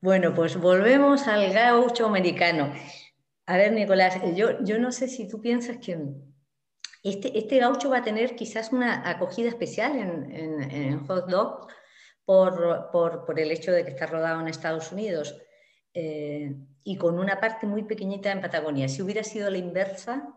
Bueno, 0.00 0.32
pues 0.32 0.56
volvemos 0.56 1.26
al 1.26 1.52
gaucho 1.52 2.06
americano. 2.06 2.72
A 3.46 3.56
ver, 3.56 3.72
Nicolás, 3.72 4.20
yo, 4.36 4.62
yo 4.62 4.78
no 4.78 4.92
sé 4.92 5.08
si 5.08 5.26
tú 5.26 5.40
piensas 5.40 5.78
que 5.78 5.98
este, 7.02 7.36
este 7.36 7.58
gaucho 7.58 7.90
va 7.90 7.98
a 7.98 8.04
tener 8.04 8.36
quizás 8.36 8.72
una 8.72 9.08
acogida 9.08 9.48
especial 9.48 9.96
en, 9.96 10.70
en, 10.70 11.06
Hot 11.06 11.28
Dog 11.28 11.66
por, 12.24 12.90
por, 12.92 13.26
por, 13.26 13.40
el 13.40 13.50
hecho 13.50 13.72
de 13.72 13.84
que 13.84 13.90
está 13.90 14.06
rodado 14.06 14.40
en 14.40 14.48
Estados 14.48 14.92
Unidos 14.92 15.36
eh, 15.92 16.54
y 16.84 16.96
con 16.98 17.18
una 17.18 17.40
parte 17.40 17.66
muy 17.66 17.82
pequeñita 17.82 18.30
en 18.30 18.42
Patagonia. 18.42 18.88
Si 18.88 19.02
hubiera 19.02 19.24
sido 19.24 19.50
la 19.50 19.56
inversa, 19.56 20.34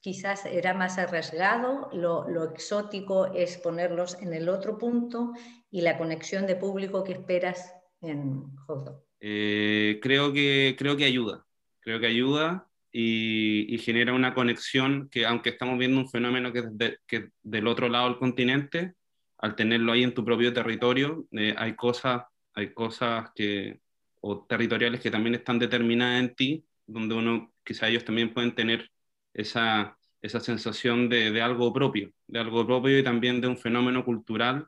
quizás 0.00 0.46
era 0.46 0.72
más 0.74 0.96
arriesgado, 0.96 1.90
lo, 1.92 2.44
exótico 2.52 3.26
es 3.34 3.58
ponerlos 3.58 4.16
en 4.22 4.32
el 4.32 4.48
otro 4.48 4.78
punto 4.78 5.32
y 5.70 5.82
la 5.82 5.98
conexión 5.98 6.46
de 6.46 6.54
público 6.54 7.02
que 7.02 7.12
esperas 7.12 7.74
en 8.00 8.56
Hot. 8.66 9.04
Eh, 9.20 9.98
creo, 10.00 10.32
que, 10.32 10.76
creo 10.78 10.96
que 10.96 11.04
ayuda, 11.04 11.44
creo 11.80 12.00
que 12.00 12.06
ayuda 12.06 12.68
y, 12.92 13.76
genera 13.78 14.14
una 14.14 14.34
conexión 14.34 15.08
que 15.10 15.26
aunque 15.26 15.50
estamos 15.50 15.78
viendo 15.78 16.00
un 16.00 16.08
fenómeno 16.08 16.52
que, 16.52 16.96
que 17.06 17.30
del 17.42 17.66
otro 17.66 17.88
lado 17.88 18.08
del 18.08 18.18
continente, 18.18 18.94
al 19.38 19.56
tenerlo 19.56 19.92
ahí 19.92 20.04
en 20.04 20.14
tu 20.14 20.24
propio 20.24 20.52
territorio, 20.52 21.26
eh, 21.32 21.54
hay 21.58 21.74
cosas, 21.74 22.22
hay 22.54 22.72
cosas 22.72 23.30
que, 23.34 23.80
o 24.20 24.44
territoriales 24.46 25.00
que 25.00 25.10
también 25.10 25.34
están 25.34 25.58
determinadas 25.58 26.20
en 26.20 26.34
ti, 26.34 26.64
donde 26.86 27.14
uno, 27.14 27.52
quizá 27.64 27.88
ellos 27.88 28.04
también 28.04 28.32
pueden 28.34 28.54
tener 28.54 28.90
esa, 29.32 29.96
esa 30.22 30.40
sensación 30.40 31.08
de, 31.08 31.30
de, 31.30 31.42
algo 31.42 31.72
propio, 31.72 32.12
de 32.26 32.40
algo 32.40 32.66
propio 32.66 32.98
y 32.98 33.04
también 33.04 33.40
de 33.40 33.48
un 33.48 33.58
fenómeno 33.58 34.04
cultural 34.04 34.66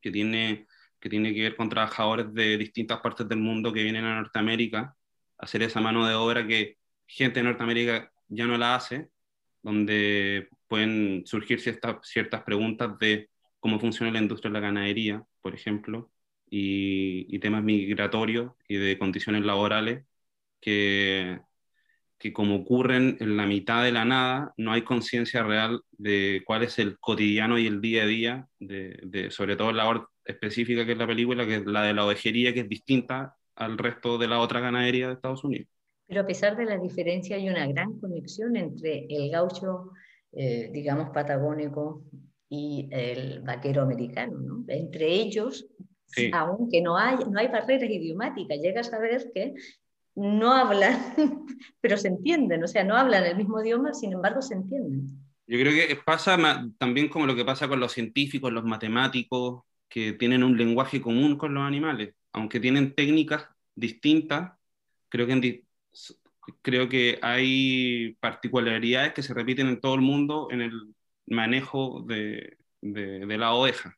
que 0.00 0.10
tiene, 0.10 0.66
que 1.00 1.08
tiene 1.08 1.34
que 1.34 1.42
ver 1.42 1.56
con 1.56 1.68
trabajadores 1.68 2.32
de 2.32 2.56
distintas 2.58 3.00
partes 3.00 3.28
del 3.28 3.38
mundo 3.38 3.72
que 3.72 3.82
vienen 3.82 4.04
a 4.04 4.16
Norteamérica 4.16 4.94
a 5.38 5.44
hacer 5.44 5.62
esa 5.62 5.80
mano 5.80 6.06
de 6.06 6.14
obra 6.14 6.46
que 6.46 6.78
gente 7.06 7.40
de 7.40 7.44
Norteamérica 7.44 8.12
ya 8.28 8.46
no 8.46 8.58
la 8.58 8.74
hace, 8.74 9.08
donde 9.62 10.48
pueden 10.68 11.22
surgir 11.26 11.60
ciertas, 11.60 11.96
ciertas 12.02 12.42
preguntas 12.42 12.98
de 12.98 13.30
cómo 13.60 13.80
funciona 13.80 14.12
la 14.12 14.20
industria 14.20 14.50
de 14.50 14.54
la 14.54 14.66
ganadería, 14.66 15.24
por 15.40 15.54
ejemplo, 15.54 16.10
y, 16.48 17.38
temas 17.38 17.62
migratorios 17.62 18.52
y 18.68 18.76
de 18.76 18.98
condiciones 18.98 19.44
laborales 19.44 20.04
que, 20.60 21.40
que 22.18 22.32
como 22.32 22.56
ocurren 22.56 23.16
en 23.20 23.36
la 23.36 23.46
mitad 23.46 23.84
de 23.84 23.92
la 23.92 24.04
nada, 24.04 24.54
no 24.56 24.72
hay 24.72 24.82
conciencia 24.82 25.42
real 25.42 25.82
de 25.92 26.42
cuál 26.46 26.62
es 26.62 26.78
el 26.78 26.98
cotidiano 26.98 27.58
y 27.58 27.66
el 27.66 27.80
día 27.80 28.04
a 28.04 28.06
día, 28.06 28.48
de, 28.58 28.98
de, 29.04 29.30
sobre 29.30 29.56
todo 29.56 29.72
la 29.72 29.84
labor 29.84 30.10
específica 30.24 30.84
que 30.84 30.92
es 30.92 30.98
la 30.98 31.06
película, 31.06 31.46
que 31.46 31.56
es 31.56 31.66
la 31.66 31.82
de 31.82 31.94
la 31.94 32.04
ovejería, 32.04 32.52
que 32.52 32.60
es 32.60 32.68
distinta 32.68 33.36
al 33.54 33.78
resto 33.78 34.18
de 34.18 34.28
la 34.28 34.40
otra 34.40 34.60
ganadería 34.60 35.08
de 35.08 35.14
Estados 35.14 35.44
Unidos. 35.44 35.68
Pero 36.06 36.20
a 36.20 36.26
pesar 36.26 36.56
de 36.56 36.66
la 36.66 36.78
diferencia 36.78 37.36
hay 37.36 37.48
una 37.48 37.66
gran 37.66 37.98
conexión 37.98 38.56
entre 38.56 39.06
el 39.08 39.30
gaucho, 39.30 39.90
eh, 40.32 40.70
digamos, 40.72 41.10
patagónico 41.10 42.04
y 42.48 42.88
el 42.92 43.40
vaquero 43.42 43.82
americano. 43.82 44.38
¿no? 44.38 44.64
Entre 44.68 45.06
ellos, 45.08 45.66
aunque 46.32 46.80
no 46.80 46.96
hay, 46.96 47.16
no 47.30 47.38
hay 47.38 47.48
barreras 47.48 47.90
idiomáticas, 47.90 48.58
llegas 48.58 48.92
a 48.92 48.98
ver 48.98 49.30
que 49.34 49.54
no 50.14 50.52
hablan, 50.52 51.14
pero 51.80 51.96
se 51.96 52.08
entienden, 52.08 52.64
o 52.64 52.68
sea, 52.68 52.84
no 52.84 52.96
hablan 52.96 53.24
el 53.24 53.36
mismo 53.36 53.60
idioma, 53.62 53.92
sin 53.92 54.12
embargo 54.12 54.40
se 54.42 54.54
entienden. 54.54 55.08
Yo 55.46 55.58
creo 55.60 55.72
que 55.72 55.96
pasa 55.96 56.36
también 56.78 57.08
como 57.08 57.26
lo 57.26 57.36
que 57.36 57.44
pasa 57.44 57.68
con 57.68 57.78
los 57.78 57.92
científicos, 57.92 58.52
los 58.52 58.64
matemáticos, 58.64 59.62
que 59.88 60.12
tienen 60.14 60.42
un 60.42 60.56
lenguaje 60.56 61.00
común 61.00 61.36
con 61.36 61.54
los 61.54 61.62
animales, 61.62 62.14
aunque 62.32 62.60
tienen 62.60 62.94
técnicas 62.94 63.46
distintas, 63.74 64.52
creo 65.08 65.26
que 65.26 65.32
en, 65.32 65.64
creo 66.62 66.88
que 66.88 67.18
hay 67.22 68.16
particularidades 68.20 69.12
que 69.12 69.22
se 69.22 69.34
repiten 69.34 69.68
en 69.68 69.80
todo 69.80 69.94
el 69.94 70.00
mundo 70.00 70.48
en 70.50 70.62
el 70.62 70.94
manejo 71.26 72.04
de, 72.06 72.56
de, 72.80 73.38
la 73.38 73.52
oveja. 73.52 73.96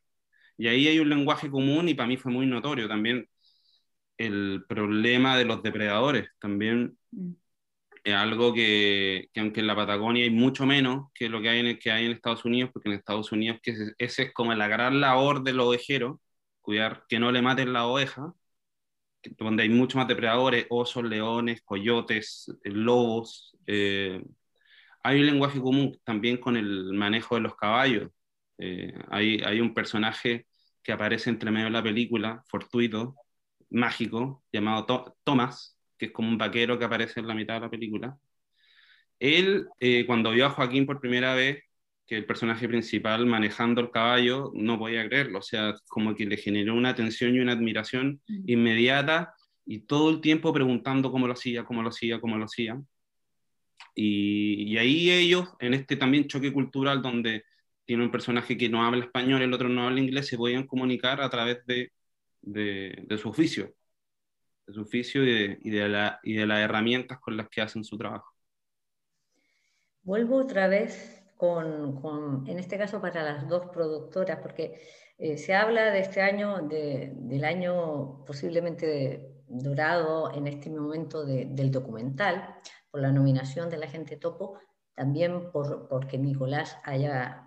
Y 0.59 0.67
ahí 0.67 0.87
hay 0.89 0.99
un 0.99 1.09
lenguaje 1.09 1.49
común 1.49 1.89
y 1.89 1.95
para 1.95 2.07
mí 2.07 2.17
fue 2.17 2.31
muy 2.33 2.45
notorio 2.45 2.87
también 2.87 3.27
el 4.17 4.65
problema 4.67 5.37
de 5.37 5.45
los 5.45 5.63
depredadores. 5.63 6.29
También 6.39 6.97
mm. 7.11 7.31
es 8.03 8.15
algo 8.15 8.53
que, 8.53 9.29
que, 9.33 9.39
aunque 9.41 9.61
en 9.61 9.67
la 9.67 9.75
Patagonia 9.75 10.23
hay 10.25 10.31
mucho 10.31 10.65
menos 10.65 11.07
que 11.15 11.29
lo 11.29 11.41
que 11.41 11.49
hay 11.49 11.59
en, 11.61 11.79
que 11.79 11.91
hay 11.91 12.05
en 12.05 12.11
Estados 12.13 12.45
Unidos, 12.45 12.71
porque 12.73 12.89
en 12.89 12.95
Estados 12.95 13.31
Unidos 13.31 13.59
que 13.63 13.73
ese 13.97 14.23
es 14.23 14.33
como 14.33 14.53
la 14.53 14.67
gran 14.67 15.01
labor 15.01 15.43
del 15.43 15.59
ovejero, 15.61 16.21
cuidar 16.61 17.05
que 17.09 17.19
no 17.19 17.31
le 17.31 17.41
maten 17.41 17.73
la 17.73 17.87
oveja, 17.87 18.33
donde 19.37 19.63
hay 19.63 19.69
mucho 19.69 19.97
más 19.97 20.07
depredadores, 20.07 20.65
osos, 20.69 21.03
leones, 21.03 21.61
coyotes, 21.63 22.51
eh, 22.63 22.71
lobos. 22.71 23.57
Eh, 23.67 24.21
hay 25.03 25.19
un 25.21 25.25
lenguaje 25.25 25.59
común 25.61 25.97
también 26.03 26.37
con 26.37 26.57
el 26.57 26.93
manejo 26.93 27.35
de 27.35 27.41
los 27.41 27.55
caballos. 27.55 28.11
Eh, 28.57 28.93
hay, 29.09 29.41
hay, 29.41 29.61
un 29.61 29.73
personaje 29.73 30.45
que 30.89 30.93
aparece 30.93 31.29
entre 31.29 31.51
medio 31.51 31.65
de 31.65 31.71
la 31.71 31.83
película, 31.83 32.43
fortuito, 32.47 33.15
mágico, 33.69 34.43
llamado 34.51 35.15
Thomas, 35.23 35.77
que 35.99 36.07
es 36.07 36.11
como 36.11 36.29
un 36.29 36.39
vaquero 36.39 36.79
que 36.79 36.85
aparece 36.85 37.19
en 37.19 37.27
la 37.27 37.35
mitad 37.35 37.53
de 37.53 37.59
la 37.59 37.69
película. 37.69 38.17
Él, 39.19 39.67
cuando 40.07 40.31
vio 40.31 40.47
a 40.47 40.49
Joaquín 40.49 40.87
por 40.87 40.99
primera 40.99 41.35
vez, 41.35 41.61
que 42.07 42.17
el 42.17 42.25
personaje 42.25 42.67
principal 42.67 43.27
manejando 43.27 43.81
el 43.81 43.91
caballo 43.91 44.51
no 44.55 44.79
podía 44.79 45.07
creerlo, 45.07 45.37
o 45.37 45.43
sea, 45.43 45.75
como 45.89 46.15
que 46.15 46.25
le 46.25 46.37
generó 46.37 46.73
una 46.73 46.89
atención 46.89 47.35
y 47.35 47.39
una 47.39 47.51
admiración 47.51 48.19
inmediata 48.47 49.35
y 49.67 49.81
todo 49.81 50.09
el 50.09 50.21
tiempo 50.21 50.51
preguntando 50.51 51.11
cómo 51.11 51.27
lo 51.27 51.33
hacía, 51.33 51.65
cómo 51.65 51.83
lo 51.83 51.89
hacía, 51.89 52.19
cómo 52.19 52.35
lo 52.35 52.45
hacía. 52.45 52.81
Y, 53.93 54.75
ahí 54.77 55.11
ellos, 55.11 55.49
en 55.59 55.75
este 55.75 55.97
también 55.97 56.27
choque 56.27 56.51
cultural 56.51 57.03
donde 57.03 57.43
tiene 57.89 58.03
un 58.03 58.11
personaje 58.11 58.55
que 58.55 58.69
no 58.69 58.85
habla 58.85 59.05
español, 59.05 59.41
el 59.41 59.51
otro 59.51 59.67
no 59.67 59.87
habla 59.87 59.99
inglés, 59.99 60.27
se 60.27 60.37
podían 60.37 60.67
comunicar 60.67 61.19
a 61.21 61.27
través 61.27 61.65
de, 61.65 61.91
de, 62.39 63.17
su 63.17 63.29
oficio, 63.29 63.73
de 64.67 64.73
su 64.73 64.81
oficio 64.81 65.25
y 65.25 65.57
y, 65.59 65.71
de 65.71 65.89
la, 65.89 66.19
y 66.21 66.35
de 66.35 66.45
las 66.45 66.59
herramientas 66.59 67.19
con 67.19 67.35
las 67.35 67.49
que 67.49 67.61
hacen 67.61 67.83
su 67.83 67.97
trabajo. 67.97 68.31
Vuelvo 70.03 70.35
otra 70.35 70.67
vez 70.67 71.23
con, 71.35 72.45
en 72.45 72.59
este 72.59 72.77
caso 72.77 73.01
para 73.01 73.23
las 73.23 73.49
dos 73.49 73.71
productoras, 73.73 74.37
porque 74.39 74.79
eh, 75.17 75.39
se 75.39 75.55
habla 75.55 75.89
de 75.89 76.01
este 76.01 76.21
año, 76.21 76.59
del 76.61 77.43
año 77.43 78.23
posiblemente 78.23 79.31
dorado 79.47 80.31
en 80.31 80.45
este 80.45 80.69
momento 80.69 81.25
del 81.25 81.71
documental, 81.71 82.55
por 82.91 83.01
la 83.01 83.11
nominación 83.11 83.67
de 83.67 83.77
la 83.77 83.87
gente 83.87 84.15
topo, 84.15 84.59
también 84.93 85.51
por, 85.51 85.87
porque 85.87 86.19
Nicolás 86.19 86.77
haya 86.83 87.43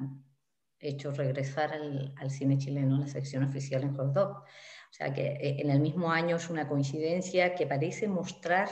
hecho 0.83 1.13
regresar 1.13 1.73
al, 1.73 2.13
al 2.17 2.31
cine 2.31 2.59
chileno 2.59 2.99
la 2.99 3.07
sección 3.07 3.45
oficial 3.45 3.83
en 3.83 3.95
Hot 3.97 4.17
O 4.17 4.45
sea 4.91 5.13
que 5.15 5.27
eh, 5.27 5.57
en 5.61 5.71
el 5.71 5.81
mismo 5.81 6.11
año 6.11 6.37
es 6.37 6.51
una 6.51 6.69
coincidencia 6.69 7.55
que 7.55 7.67
parece 7.67 8.09
mostrar 8.09 8.69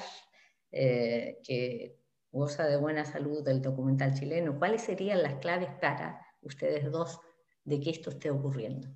eh, 0.72 1.38
que 1.42 1.96
goza 2.32 2.66
de 2.66 2.76
buena 2.76 3.04
salud 3.04 3.44
del 3.44 3.62
documental 3.62 4.14
chileno. 4.14 4.58
¿Cuáles 4.58 4.82
serían 4.82 5.22
las 5.22 5.34
claves 5.36 5.70
para 5.80 6.20
ustedes 6.42 6.90
dos 6.90 7.20
de 7.64 7.80
que 7.80 7.90
esto 7.90 8.10
esté 8.10 8.30
ocurriendo? 8.30 8.88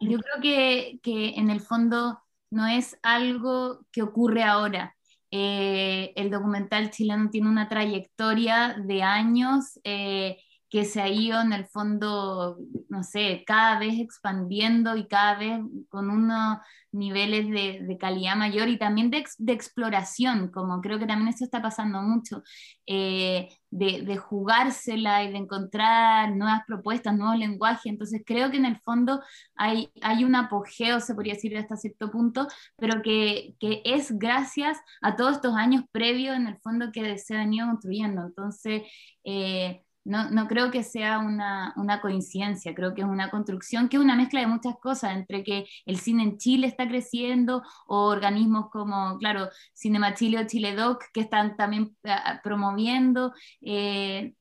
Yo 0.00 0.18
creo 0.18 0.42
que, 0.42 1.00
que 1.02 1.30
en 1.36 1.50
el 1.50 1.60
fondo 1.60 2.20
no 2.50 2.66
es 2.66 2.98
algo 3.02 3.86
que 3.90 4.02
ocurre 4.02 4.42
ahora. 4.42 4.96
Eh, 5.30 6.12
el 6.16 6.30
documental 6.30 6.90
chileno 6.90 7.30
tiene 7.30 7.48
una 7.48 7.68
trayectoria 7.68 8.76
de 8.84 9.02
años. 9.02 9.80
Eh, 9.84 10.36
que 10.72 10.86
se 10.86 11.02
ha 11.02 11.08
ido 11.08 11.38
en 11.42 11.52
el 11.52 11.66
fondo, 11.66 12.56
no 12.88 13.02
sé, 13.04 13.44
cada 13.46 13.78
vez 13.78 14.00
expandiendo 14.00 14.96
y 14.96 15.06
cada 15.06 15.38
vez 15.38 15.60
con 15.90 16.08
unos 16.08 16.60
niveles 16.92 17.46
de, 17.50 17.98
calidad 18.00 18.36
mayor 18.36 18.68
y 18.68 18.78
también 18.78 19.10
de, 19.10 19.22
exploración, 19.52 20.50
como 20.50 20.80
creo 20.80 20.98
que 20.98 21.06
también 21.06 21.28
eso 21.28 21.44
está 21.44 21.60
pasando 21.60 22.00
mucho, 22.00 22.42
eh, 22.86 23.50
de, 23.70 24.16
jugársela 24.16 25.22
y 25.24 25.32
de 25.32 25.38
encontrar 25.38 26.34
nuevas 26.34 26.62
propuestas, 26.66 27.14
nuevos 27.18 27.36
lenguajes. 27.38 27.92
Entonces 27.92 28.22
creo 28.24 28.50
que 28.50 28.56
en 28.56 28.64
el 28.64 28.80
fondo 28.80 29.20
hay, 29.54 29.92
hay 30.00 30.24
un 30.24 30.34
apogeo, 30.36 31.00
se 31.00 31.14
podría 31.14 31.34
decir 31.34 31.54
hasta 31.58 31.76
cierto 31.76 32.10
punto, 32.10 32.48
pero 32.78 33.02
que, 33.02 33.56
que 33.60 33.82
es 33.84 34.10
gracias 34.18 34.78
a 35.02 35.16
todos 35.16 35.32
estos 35.32 35.54
años 35.54 35.84
previos 35.92 36.34
en 36.34 36.46
el 36.46 36.58
fondo 36.60 36.90
que 36.92 37.18
se 37.18 37.34
ha 37.34 37.40
venido 37.40 37.66
construyendo. 37.66 38.22
Entonces, 38.24 38.84
eh, 39.24 39.82
no, 40.04 40.30
no 40.30 40.48
creo 40.48 40.70
que 40.70 40.82
sea 40.82 41.18
una, 41.18 41.72
una, 41.76 42.00
coincidencia, 42.00 42.74
creo 42.74 42.94
que 42.94 43.02
es 43.02 43.06
una 43.06 43.30
construcción 43.30 43.88
que 43.88 43.96
es 43.96 44.02
una 44.02 44.16
mezcla 44.16 44.40
de 44.40 44.46
muchas 44.46 44.76
cosas, 44.78 45.14
entre 45.14 45.44
que 45.44 45.66
el 45.86 45.98
cine 45.98 46.22
en 46.24 46.38
Chile 46.38 46.66
está 46.66 46.88
creciendo 46.88 47.62
o 47.86 48.08
organismos 48.08 48.70
como, 48.70 49.18
claro, 49.18 49.48
Cinema 49.74 50.14
Chile 50.14 50.38
o 50.38 50.46
Chile 50.46 50.74
Doc 50.74 51.04
que 51.12 51.20
están 51.20 51.56
también 51.56 51.96
ah, 52.04 52.40
promoviendo, 52.42 53.32
eh, 53.60 54.34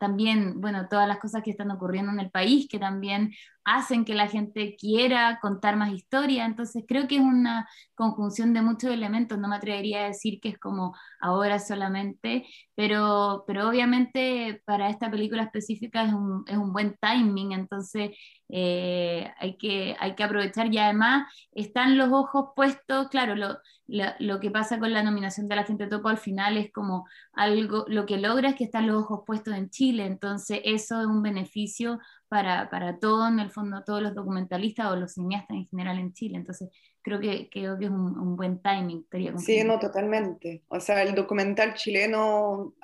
también, 0.00 0.60
bueno, 0.60 0.88
todas 0.88 1.08
las 1.08 1.18
cosas 1.18 1.42
que 1.42 1.50
están 1.50 1.70
ocurriendo 1.70 2.12
en 2.12 2.20
el 2.20 2.30
país, 2.30 2.68
que 2.68 2.78
también 2.78 3.32
hacen 3.74 4.04
que 4.04 4.14
la 4.14 4.28
gente 4.28 4.76
quiera 4.78 5.38
contar 5.40 5.76
más 5.76 5.92
historia. 5.92 6.46
Entonces 6.46 6.84
creo 6.88 7.06
que 7.06 7.16
es 7.16 7.20
una 7.20 7.68
conjunción 7.94 8.54
de 8.54 8.62
muchos 8.62 8.90
elementos. 8.90 9.38
No 9.38 9.48
me 9.48 9.56
atrevería 9.56 10.04
a 10.04 10.08
decir 10.08 10.40
que 10.40 10.50
es 10.50 10.58
como 10.58 10.94
ahora 11.20 11.58
solamente, 11.58 12.46
pero, 12.74 13.44
pero 13.46 13.68
obviamente 13.68 14.62
para 14.64 14.88
esta 14.88 15.10
película 15.10 15.42
específica 15.42 16.04
es 16.04 16.12
un, 16.12 16.44
es 16.46 16.56
un 16.56 16.72
buen 16.72 16.96
timing. 17.00 17.52
Entonces 17.52 18.10
eh, 18.48 19.30
hay, 19.38 19.58
que, 19.58 19.96
hay 20.00 20.14
que 20.14 20.24
aprovechar 20.24 20.72
y 20.72 20.78
además 20.78 21.30
están 21.52 21.98
los 21.98 22.10
ojos 22.10 22.50
puestos, 22.56 23.08
claro, 23.08 23.34
lo, 23.36 23.58
lo, 23.88 24.40
que 24.40 24.50
pasa 24.50 24.78
con 24.78 24.92
la 24.92 25.02
nominación 25.02 25.48
de 25.48 25.56
la 25.56 25.64
gente 25.64 25.86
topo 25.86 26.08
al 26.08 26.18
final 26.18 26.56
es 26.56 26.70
como 26.72 27.06
algo, 27.32 27.84
lo 27.88 28.06
que 28.06 28.18
logra 28.18 28.50
es 28.50 28.54
que 28.54 28.64
están 28.64 28.86
los 28.86 29.02
ojos 29.02 29.20
puestos 29.26 29.54
en 29.54 29.70
Chile, 29.70 30.06
entonces 30.06 30.60
eso 30.64 31.00
es 31.00 31.06
un 31.06 31.22
beneficio 31.22 31.98
para, 32.28 32.70
para 32.70 32.98
todo, 32.98 33.26
en 33.28 33.38
el 33.38 33.50
fondo, 33.50 33.82
todos 33.84 34.02
los 34.02 34.14
documentalistas 34.14 34.86
o 34.86 34.96
los 34.96 35.14
cineastas 35.14 35.56
en 35.56 35.66
general 35.68 35.98
en 35.98 36.12
Chile, 36.12 36.36
entonces 36.36 36.70
creo 37.02 37.20
que, 37.20 37.48
creo 37.50 37.78
que 37.78 37.86
es 37.86 37.90
un, 37.90 38.36
buen 38.36 38.60
timing. 38.60 39.06
Sí, 39.38 39.64
no, 39.64 39.78
totalmente. 39.78 40.62
O 40.68 40.80
sea, 40.80 41.02
el 41.02 41.14
documental 41.14 41.74
chileno 41.74 42.74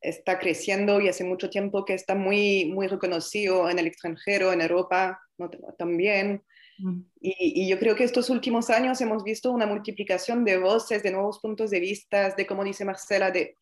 está 0.00 0.38
creciendo 0.38 1.00
y 1.00 1.08
hace 1.08 1.24
mucho 1.24 1.50
tiempo 1.50 1.84
que 1.84 1.94
está 1.94 2.14
muy, 2.14 2.66
muy 2.66 2.86
reconocido 2.86 3.68
en 3.70 3.78
el 3.78 3.86
extranjero, 3.86 4.52
en 4.52 4.60
Europa 4.60 5.20
también. 5.78 6.42
Mm. 6.78 7.00
Y, 7.20 7.68
yo 7.68 7.78
creo 7.78 7.94
que 7.94 8.04
estos 8.04 8.30
últimos 8.30 8.70
años 8.70 9.00
hemos 9.00 9.24
visto 9.24 9.50
una 9.50 9.66
multiplicación 9.66 10.44
de 10.44 10.58
voces, 10.58 11.02
de 11.02 11.10
nuevos 11.10 11.38
puntos 11.40 11.70
de 11.70 11.80
vista, 11.80 12.30
de, 12.30 12.46
como 12.46 12.64
dice 12.64 12.84
Marcela, 12.84 13.30
de, 13.30 13.56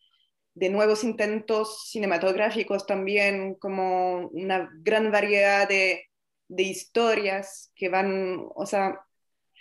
de 0.59 0.71
nuevos 0.71 1.05
intentos 1.05 1.89
cinematográficos 1.89 2.85
también, 2.85 3.55
como 3.55 4.27
una 4.29 4.69
gran 4.83 5.13
variedad 5.13 5.69
de, 5.69 6.07
de 6.49 6.63
historias 6.65 7.71
que 7.77 7.89
van, 7.89 8.45
o 8.55 8.67
sea, 8.67 9.01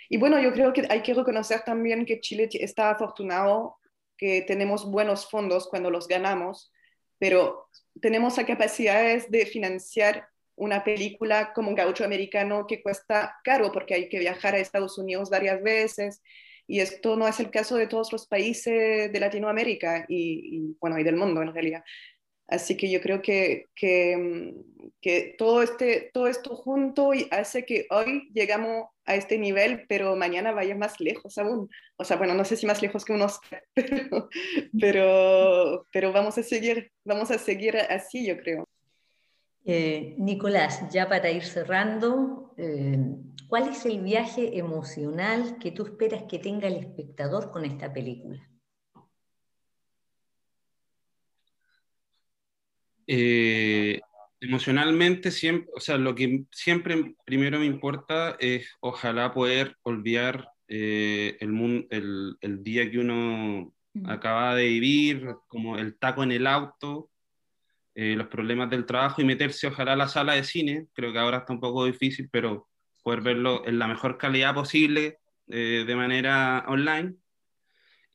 y 0.08 0.16
bueno, 0.16 0.40
yo 0.40 0.52
creo 0.52 0.72
que 0.72 0.86
hay 0.90 1.02
que 1.02 1.14
reconocer 1.14 1.60
también 1.60 2.04
que 2.04 2.20
Chile 2.20 2.48
está 2.52 2.90
afortunado 2.90 3.76
que 4.16 4.42
tenemos 4.42 4.90
buenos 4.90 5.30
fondos 5.30 5.68
cuando 5.68 5.90
los 5.90 6.08
ganamos, 6.08 6.72
pero 7.18 7.68
tenemos 8.00 8.36
la 8.36 8.46
capacidades 8.46 9.30
de 9.30 9.46
financiar 9.46 10.28
una 10.56 10.82
película 10.82 11.52
como 11.52 11.68
un 11.68 11.76
gaucho 11.76 12.04
americano 12.04 12.66
que 12.66 12.82
cuesta 12.82 13.36
caro 13.44 13.70
porque 13.70 13.94
hay 13.94 14.08
que 14.08 14.18
viajar 14.18 14.54
a 14.54 14.58
Estados 14.58 14.98
Unidos 14.98 15.30
varias 15.30 15.62
veces 15.62 16.20
y 16.68 16.80
esto 16.80 17.16
no 17.16 17.26
es 17.26 17.40
el 17.40 17.50
caso 17.50 17.76
de 17.76 17.86
todos 17.86 18.12
los 18.12 18.26
países 18.26 19.10
de 19.10 19.20
Latinoamérica 19.20 20.04
y, 20.06 20.76
bueno, 20.78 20.98
y 20.98 21.02
del 21.02 21.16
mundo 21.16 21.40
en 21.42 21.54
realidad. 21.54 21.82
Así 22.46 22.76
que 22.76 22.90
yo 22.90 23.00
creo 23.00 23.20
que, 23.22 23.66
que, 23.74 24.54
que, 25.00 25.34
todo, 25.38 25.62
este, 25.62 26.10
todo 26.12 26.28
esto 26.28 26.54
junto 26.54 27.14
y 27.14 27.26
hace 27.30 27.64
que 27.64 27.86
hoy 27.90 28.30
llegamos 28.32 28.86
a 29.06 29.14
este 29.14 29.38
nivel, 29.38 29.86
pero 29.88 30.14
mañana 30.14 30.52
vaya 30.52 30.74
más 30.74 31.00
lejos 31.00 31.38
aún. 31.38 31.70
O 31.96 32.04
sea, 32.04 32.18
bueno, 32.18 32.34
no 32.34 32.44
sé 32.44 32.56
si 32.56 32.66
más 32.66 32.82
lejos 32.82 33.04
que 33.04 33.14
unos, 33.14 33.40
pero, 33.74 34.28
pero, 34.78 35.86
pero 35.90 36.12
vamos, 36.12 36.36
a 36.36 36.42
seguir, 36.42 36.92
vamos 37.04 37.30
a 37.30 37.38
seguir 37.38 37.78
así, 37.78 38.26
yo 38.26 38.38
creo. 38.38 38.68
Eh, 39.64 40.14
Nicolás, 40.18 40.90
ya 40.90 41.08
para 41.08 41.30
ir 41.30 41.44
cerrando, 41.44 42.54
eh, 42.56 42.98
¿cuál 43.48 43.68
es 43.68 43.84
el 43.86 44.00
viaje 44.00 44.58
emocional 44.58 45.58
que 45.58 45.72
tú 45.72 45.84
esperas 45.84 46.24
que 46.28 46.38
tenga 46.38 46.68
el 46.68 46.76
espectador 46.76 47.50
con 47.50 47.64
esta 47.64 47.92
película? 47.92 48.48
Eh, 53.06 54.00
emocionalmente, 54.40 55.30
siempre, 55.30 55.70
o 55.74 55.80
sea, 55.80 55.96
lo 55.96 56.14
que 56.14 56.44
siempre 56.52 57.14
primero 57.24 57.58
me 57.58 57.64
importa 57.64 58.36
es 58.38 58.68
ojalá 58.80 59.32
poder 59.32 59.76
olvidar 59.82 60.50
eh, 60.68 61.38
el, 61.40 61.50
mundo, 61.50 61.86
el, 61.90 62.36
el, 62.42 62.62
día 62.62 62.90
que 62.90 62.98
uno 62.98 63.72
acaba 64.04 64.54
de 64.54 64.64
vivir, 64.64 65.26
como 65.48 65.78
el 65.78 65.96
taco 65.98 66.22
en 66.22 66.32
el 66.32 66.46
auto, 66.46 67.10
eh, 67.94 68.14
los 68.14 68.28
problemas 68.28 68.70
del 68.70 68.86
trabajo 68.86 69.20
y 69.20 69.24
meterse 69.24 69.66
ojalá 69.66 69.94
a 69.94 69.96
la 69.96 70.06
sala 70.06 70.34
de 70.34 70.44
cine. 70.44 70.86
Creo 70.92 71.12
que 71.12 71.18
ahora 71.18 71.38
está 71.38 71.52
un 71.52 71.60
poco 71.60 71.84
difícil, 71.84 72.28
pero 72.30 72.67
poder 73.08 73.22
verlo 73.22 73.66
en 73.66 73.78
la 73.78 73.88
mejor 73.88 74.18
calidad 74.18 74.54
posible 74.54 75.18
de 75.46 75.96
manera 75.96 76.66
online 76.68 77.16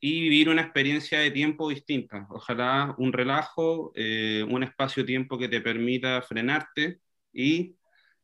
y 0.06 0.20
vivir 0.20 0.50
una 0.50 0.60
experiencia 0.60 1.18
de 1.18 1.30
tiempo 1.30 1.70
distinta. 1.70 2.26
Ojalá 2.28 2.94
un 2.98 3.10
relajo, 3.10 3.90
eh, 3.94 4.44
un 4.46 4.62
espacio-tiempo 4.62 5.38
que 5.38 5.48
te 5.48 5.62
permita 5.62 6.20
frenarte 6.20 7.00
y 7.32 7.74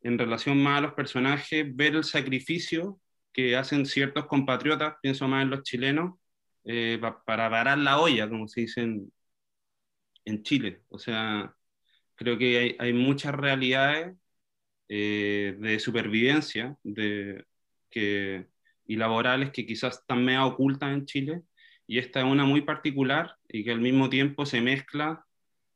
en 0.02 0.18
relación 0.18 0.62
más 0.62 0.76
a 0.76 0.80
los 0.82 0.92
personajes, 0.92 1.74
ver 1.74 1.94
el 1.96 2.04
sacrificio 2.04 3.00
que 3.32 3.56
hacen 3.56 3.86
ciertos 3.86 4.26
compatriotas, 4.26 4.96
pienso 5.00 5.26
más 5.26 5.42
en 5.42 5.48
los 5.48 5.62
chilenos, 5.62 6.18
eh, 6.64 6.98
para 7.00 7.48
parar 7.50 7.78
la 7.78 7.98
olla, 7.98 8.28
como 8.28 8.46
se 8.46 8.60
dice 8.60 8.82
en, 8.82 10.42
Chile. 10.42 10.82
O 10.90 10.98
sea, 10.98 11.54
creo 12.14 12.36
que 12.36 12.58
hay, 12.58 12.76
hay 12.78 12.92
muchas 12.92 13.34
realidades 13.34 14.16
eh, 14.92 15.56
de 15.60 15.78
supervivencia 15.78 16.76
de, 16.82 17.44
que, 17.88 18.48
y 18.86 18.96
laborales 18.96 19.52
que 19.52 19.64
quizás 19.64 20.00
están 20.00 20.24
medio 20.24 20.46
ocultas 20.46 20.92
en 20.92 21.06
Chile 21.06 21.42
y 21.86 21.98
esta 21.98 22.20
es 22.20 22.26
una 22.26 22.44
muy 22.44 22.62
particular 22.62 23.36
y 23.48 23.62
que 23.64 23.70
al 23.70 23.80
mismo 23.80 24.10
tiempo 24.10 24.46
se 24.46 24.60
mezcla 24.60 25.24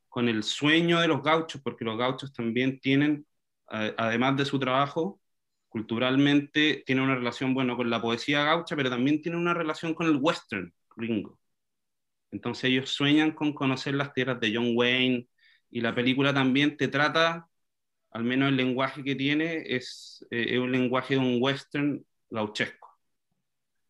con 0.09 0.27
el 0.29 0.43
sueño 0.43 0.99
de 0.99 1.07
los 1.07 1.23
gauchos, 1.23 1.61
porque 1.61 1.85
los 1.85 1.97
gauchos 1.97 2.33
también 2.33 2.79
tienen, 2.79 3.25
además 3.67 4.37
de 4.37 4.45
su 4.45 4.59
trabajo, 4.59 5.21
culturalmente 5.69 6.83
tienen 6.85 7.05
una 7.05 7.15
relación, 7.15 7.53
bueno, 7.53 7.75
con 7.77 7.89
la 7.89 8.01
poesía 8.01 8.43
gaucha, 8.43 8.75
pero 8.75 8.89
también 8.89 9.21
tienen 9.21 9.41
una 9.41 9.53
relación 9.53 9.93
con 9.93 10.07
el 10.07 10.17
western 10.21 10.73
gringo. 10.95 11.39
Entonces 12.31 12.65
ellos 12.65 12.89
sueñan 12.89 13.31
con 13.31 13.53
conocer 13.53 13.95
las 13.95 14.13
tierras 14.13 14.39
de 14.39 14.53
John 14.55 14.71
Wayne 14.75 15.27
y 15.69 15.81
la 15.81 15.95
película 15.95 16.33
también 16.33 16.77
te 16.77 16.87
trata, 16.87 17.49
al 18.15 18.23
menos 18.23 18.47
el 18.47 18.55
lenguaje 18.55 19.03
que 19.03 19.13
tiene, 19.13 19.63
es, 19.67 20.25
eh, 20.31 20.45
es 20.51 20.59
un 20.59 20.71
lenguaje 20.71 21.15
de 21.15 21.19
un 21.19 21.37
western 21.41 22.01
gauchesco 22.29 22.97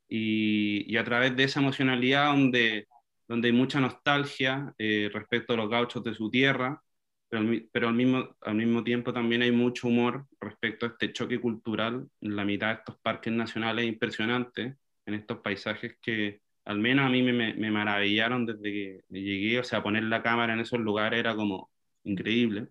y, 0.10 0.98
a 0.98 1.04
través 1.04 1.36
de 1.36 1.44
esa 1.44 1.60
emocionalidad 1.60 2.32
donde, 2.32 2.88
donde 3.28 3.50
hay 3.50 3.54
mucha 3.54 3.80
nostalgia 3.80 4.74
eh, 4.80 5.12
respecto 5.14 5.54
a 5.54 5.58
los 5.58 5.70
gauchos 5.70 6.04
de 6.04 6.16
su 6.16 6.32
tierra, 6.32 6.82
pero, 7.30 7.44
pero, 7.72 7.88
al, 7.88 7.94
mismo, 7.94 8.36
al 8.42 8.56
mismo 8.56 8.84
tiempo 8.84 9.14
también 9.14 9.44
hay 9.44 9.52
mucho 9.52 9.90
humor 9.90 10.26
respecto 10.42 10.88
a 10.88 10.90
este 10.90 11.14
choque 11.14 11.40
cultural 11.40 12.08
en 12.22 12.36
la 12.36 12.46
mitad 12.46 12.70
de 12.70 12.74
estos 12.80 12.98
parques 13.04 13.32
nacionales 13.32 13.86
impresionantes, 13.86 14.76
en 15.06 15.14
estos 15.14 15.38
paisajes 15.42 15.98
que 16.02 16.42
al 16.66 16.80
menos 16.80 17.06
a 17.06 17.10
mí 17.10 17.22
me, 17.22 17.54
me 17.54 17.70
maravillaron 17.70 18.48
desde 18.48 18.64
que 18.64 19.04
llegué, 19.10 19.60
o 19.60 19.64
sea, 19.64 19.84
poner 19.84 20.04
la 20.06 20.24
cámara 20.24 20.54
en 20.54 20.62
esos 20.62 20.80
lugares 20.80 21.20
era 21.20 21.36
como 21.36 21.70
increíble. 22.04 22.70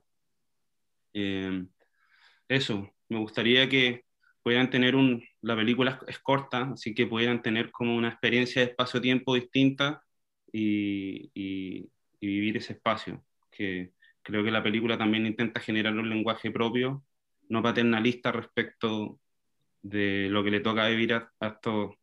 Eh, 1.14 1.66
eso, 2.48 2.90
me 3.09 3.18
gustaría 3.18 3.68
que 3.68 4.05
puedan 4.42 4.70
tener 4.70 4.96
un, 4.96 5.24
la 5.40 5.57
película 5.57 6.00
es 6.09 6.18
corta, 6.18 6.72
así 6.74 6.94
que 6.94 7.07
pudieran 7.07 7.42
tener 7.42 7.70
como 7.70 7.96
una 7.96 8.09
experiencia 8.09 8.62
de 8.62 8.70
espacio-tiempo 8.70 9.35
distinta 9.35 10.03
y, 10.53 11.31
vivir 12.20 12.57
ese 12.57 12.72
espacio, 12.74 13.22
que 13.50 13.92
creo 14.22 14.42
que 14.42 14.50
la 14.50 14.62
película 14.62 14.96
también 14.96 15.27
intenta 15.27 15.61
generar 15.61 15.92
un 15.94 16.09
lenguaje 16.09 16.50
propio, 16.50 17.05
no 17.50 17.62
paternalista 17.62 18.33
respecto 18.33 19.20
de 19.83 20.29
lo 20.31 20.42
que 20.42 20.50
le 20.50 20.61
toca 20.61 20.88
vivir 20.88 21.12
a, 21.14 21.31
estos, 21.40 21.94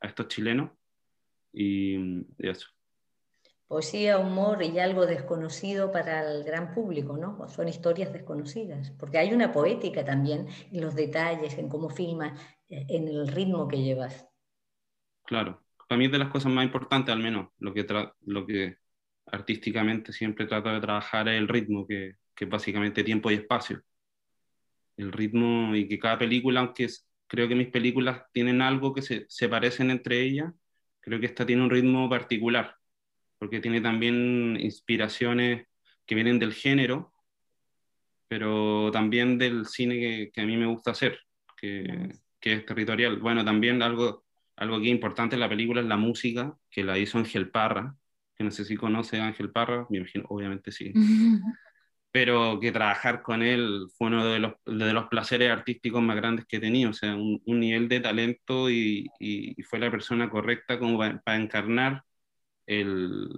a 0.00 0.08
estos 0.08 0.28
chilenos. 0.28 0.72
Y 1.54 1.96
eso 2.38 2.75
poesía, 3.66 4.18
humor 4.18 4.62
y 4.62 4.78
algo 4.78 5.06
desconocido 5.06 5.90
para 5.90 6.30
el 6.30 6.44
gran 6.44 6.72
público, 6.72 7.16
¿no? 7.16 7.48
Son 7.48 7.68
historias 7.68 8.12
desconocidas, 8.12 8.92
porque 8.92 9.18
hay 9.18 9.32
una 9.32 9.52
poética 9.52 10.04
también 10.04 10.46
en 10.70 10.80
los 10.80 10.94
detalles, 10.94 11.58
en 11.58 11.68
cómo 11.68 11.90
filmas, 11.90 12.40
en 12.68 13.08
el 13.08 13.28
ritmo 13.28 13.66
que 13.68 13.82
llevas. 13.82 14.26
Claro, 15.24 15.64
para 15.88 15.98
mí 15.98 16.06
es 16.06 16.12
de 16.12 16.18
las 16.18 16.30
cosas 16.30 16.52
más 16.52 16.64
importantes, 16.64 17.12
al 17.12 17.20
menos, 17.20 17.48
lo 17.58 17.74
que, 17.74 17.86
lo 18.24 18.46
que 18.46 18.76
artísticamente 19.26 20.12
siempre 20.12 20.46
trato 20.46 20.68
de 20.70 20.80
trabajar 20.80 21.28
es 21.28 21.38
el 21.38 21.48
ritmo, 21.48 21.86
que, 21.86 22.14
que 22.34 22.44
es 22.44 22.50
básicamente 22.50 23.02
tiempo 23.02 23.30
y 23.30 23.34
espacio. 23.34 23.82
El 24.96 25.12
ritmo 25.12 25.74
y 25.74 25.88
que 25.88 25.98
cada 25.98 26.18
película, 26.18 26.60
aunque 26.60 26.88
creo 27.26 27.48
que 27.48 27.54
mis 27.54 27.68
películas 27.68 28.22
tienen 28.32 28.62
algo 28.62 28.94
que 28.94 29.02
se, 29.02 29.26
se 29.28 29.48
parecen 29.48 29.90
entre 29.90 30.22
ellas, 30.22 30.52
creo 31.00 31.20
que 31.20 31.26
esta 31.26 31.44
tiene 31.44 31.62
un 31.62 31.70
ritmo 31.70 32.08
particular, 32.08 32.75
porque 33.38 33.60
tiene 33.60 33.80
también 33.80 34.56
inspiraciones 34.60 35.66
que 36.06 36.14
vienen 36.14 36.38
del 36.38 36.54
género, 36.54 37.12
pero 38.28 38.90
también 38.92 39.38
del 39.38 39.66
cine 39.66 40.30
que, 40.32 40.40
a 40.40 40.46
mí 40.46 40.56
me 40.56 40.66
gusta 40.66 40.92
hacer, 40.92 41.18
que, 41.56 42.14
que, 42.40 42.54
es 42.54 42.66
territorial. 42.66 43.18
Bueno, 43.18 43.44
también 43.44 43.82
algo, 43.82 44.24
algo 44.56 44.78
que 44.78 44.86
es 44.86 44.90
importante 44.90 45.36
en 45.36 45.40
la 45.40 45.48
película 45.48 45.80
es 45.80 45.86
la 45.86 45.96
música, 45.96 46.56
que 46.70 46.84
la 46.84 46.98
hizo 46.98 47.18
Ángel 47.18 47.50
Parra, 47.50 47.94
que 48.34 48.44
no 48.44 48.50
sé 48.50 48.64
si 48.64 48.76
conoce 48.76 49.20
a 49.20 49.26
Ángel 49.26 49.50
Parra, 49.50 49.86
me 49.90 49.98
imagino, 49.98 50.24
obviamente 50.28 50.72
sí. 50.72 50.92
pero 52.16 52.58
que 52.60 52.72
trabajar 52.72 53.20
con 53.20 53.42
él 53.42 53.88
fue 53.98 54.06
uno 54.06 54.24
de 54.24 54.38
los, 54.38 54.54
de 54.64 54.92
los 54.94 55.06
placeres 55.08 55.50
artísticos 55.50 56.00
más 56.00 56.16
grandes 56.16 56.46
que 56.46 56.56
he 56.56 56.60
tenido, 56.60 56.88
o 56.88 56.94
sea, 56.94 57.14
un, 57.14 57.42
un 57.44 57.60
nivel 57.60 57.90
de 57.90 58.00
talento 58.00 58.70
y, 58.70 59.06
y, 59.20 59.62
fue 59.64 59.78
la 59.78 59.90
persona 59.90 60.30
correcta 60.30 60.78
como 60.78 60.96
para, 60.96 61.36
encarnar 61.36 62.04
el, 62.66 63.30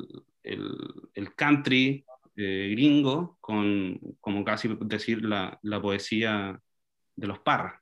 el, 0.43 0.77
el 1.15 1.35
country 1.35 2.05
eh, 2.37 2.69
gringo 2.73 3.37
con, 3.41 3.99
como 4.21 4.45
casi 4.45 4.69
decir, 4.81 5.25
la, 5.25 5.59
la 5.63 5.81
poesía 5.81 6.61
de 7.17 7.27
los 7.27 7.39
parras. 7.41 7.81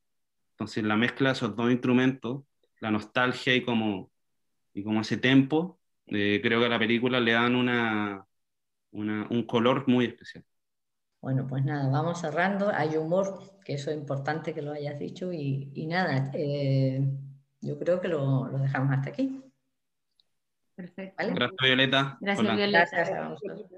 Entonces, 0.53 0.85
la 0.85 0.97
mezcla 0.97 1.29
de 1.29 1.35
esos 1.35 1.55
dos 1.55 1.71
instrumentos, 1.71 2.45
la 2.81 2.91
nostalgia 2.91 3.55
y 3.55 3.63
como, 3.63 4.11
y 4.73 4.83
como 4.83 5.03
ese 5.03 5.19
tempo, 5.19 5.79
eh, 6.07 6.41
creo 6.43 6.61
que 6.61 6.67
a 6.67 6.71
la 6.71 6.79
película 6.79 7.21
le 7.21 7.33
dan 7.33 7.55
una, 7.55 8.25
una, 8.93 9.27
un 9.31 9.43
color 9.43 9.85
muy 9.87 10.07
especial. 10.07 10.45
Bueno, 11.21 11.47
pues 11.47 11.65
nada, 11.65 11.91
vamos 11.91 12.21
cerrando. 12.21 12.71
Hay 12.73 12.97
humor, 12.97 13.41
que 13.65 13.75
eso 13.75 13.91
es 13.91 13.97
importante 13.97 14.55
que 14.55 14.63
lo 14.63 14.73
hayas 14.73 14.99
dicho, 14.99 15.33
y, 15.33 15.71
y 15.75 15.87
nada, 15.87 16.31
eh, 16.35 17.05
yo 17.61 17.79
creo 17.79 18.01
que 18.01 18.09
lo, 18.09 18.47
lo, 18.47 18.59
dejamos 18.59 18.97
hasta 18.97 19.11
aquí. 19.11 19.43
Perfecto. 20.77 21.25
Gracias, 21.35 21.57
Violeta. 21.63 22.19
Gracias, 22.21 22.57
Violeta. 22.57 22.89
Gracias 22.93 23.11
a 23.11 23.29
vosotros. 23.29 23.71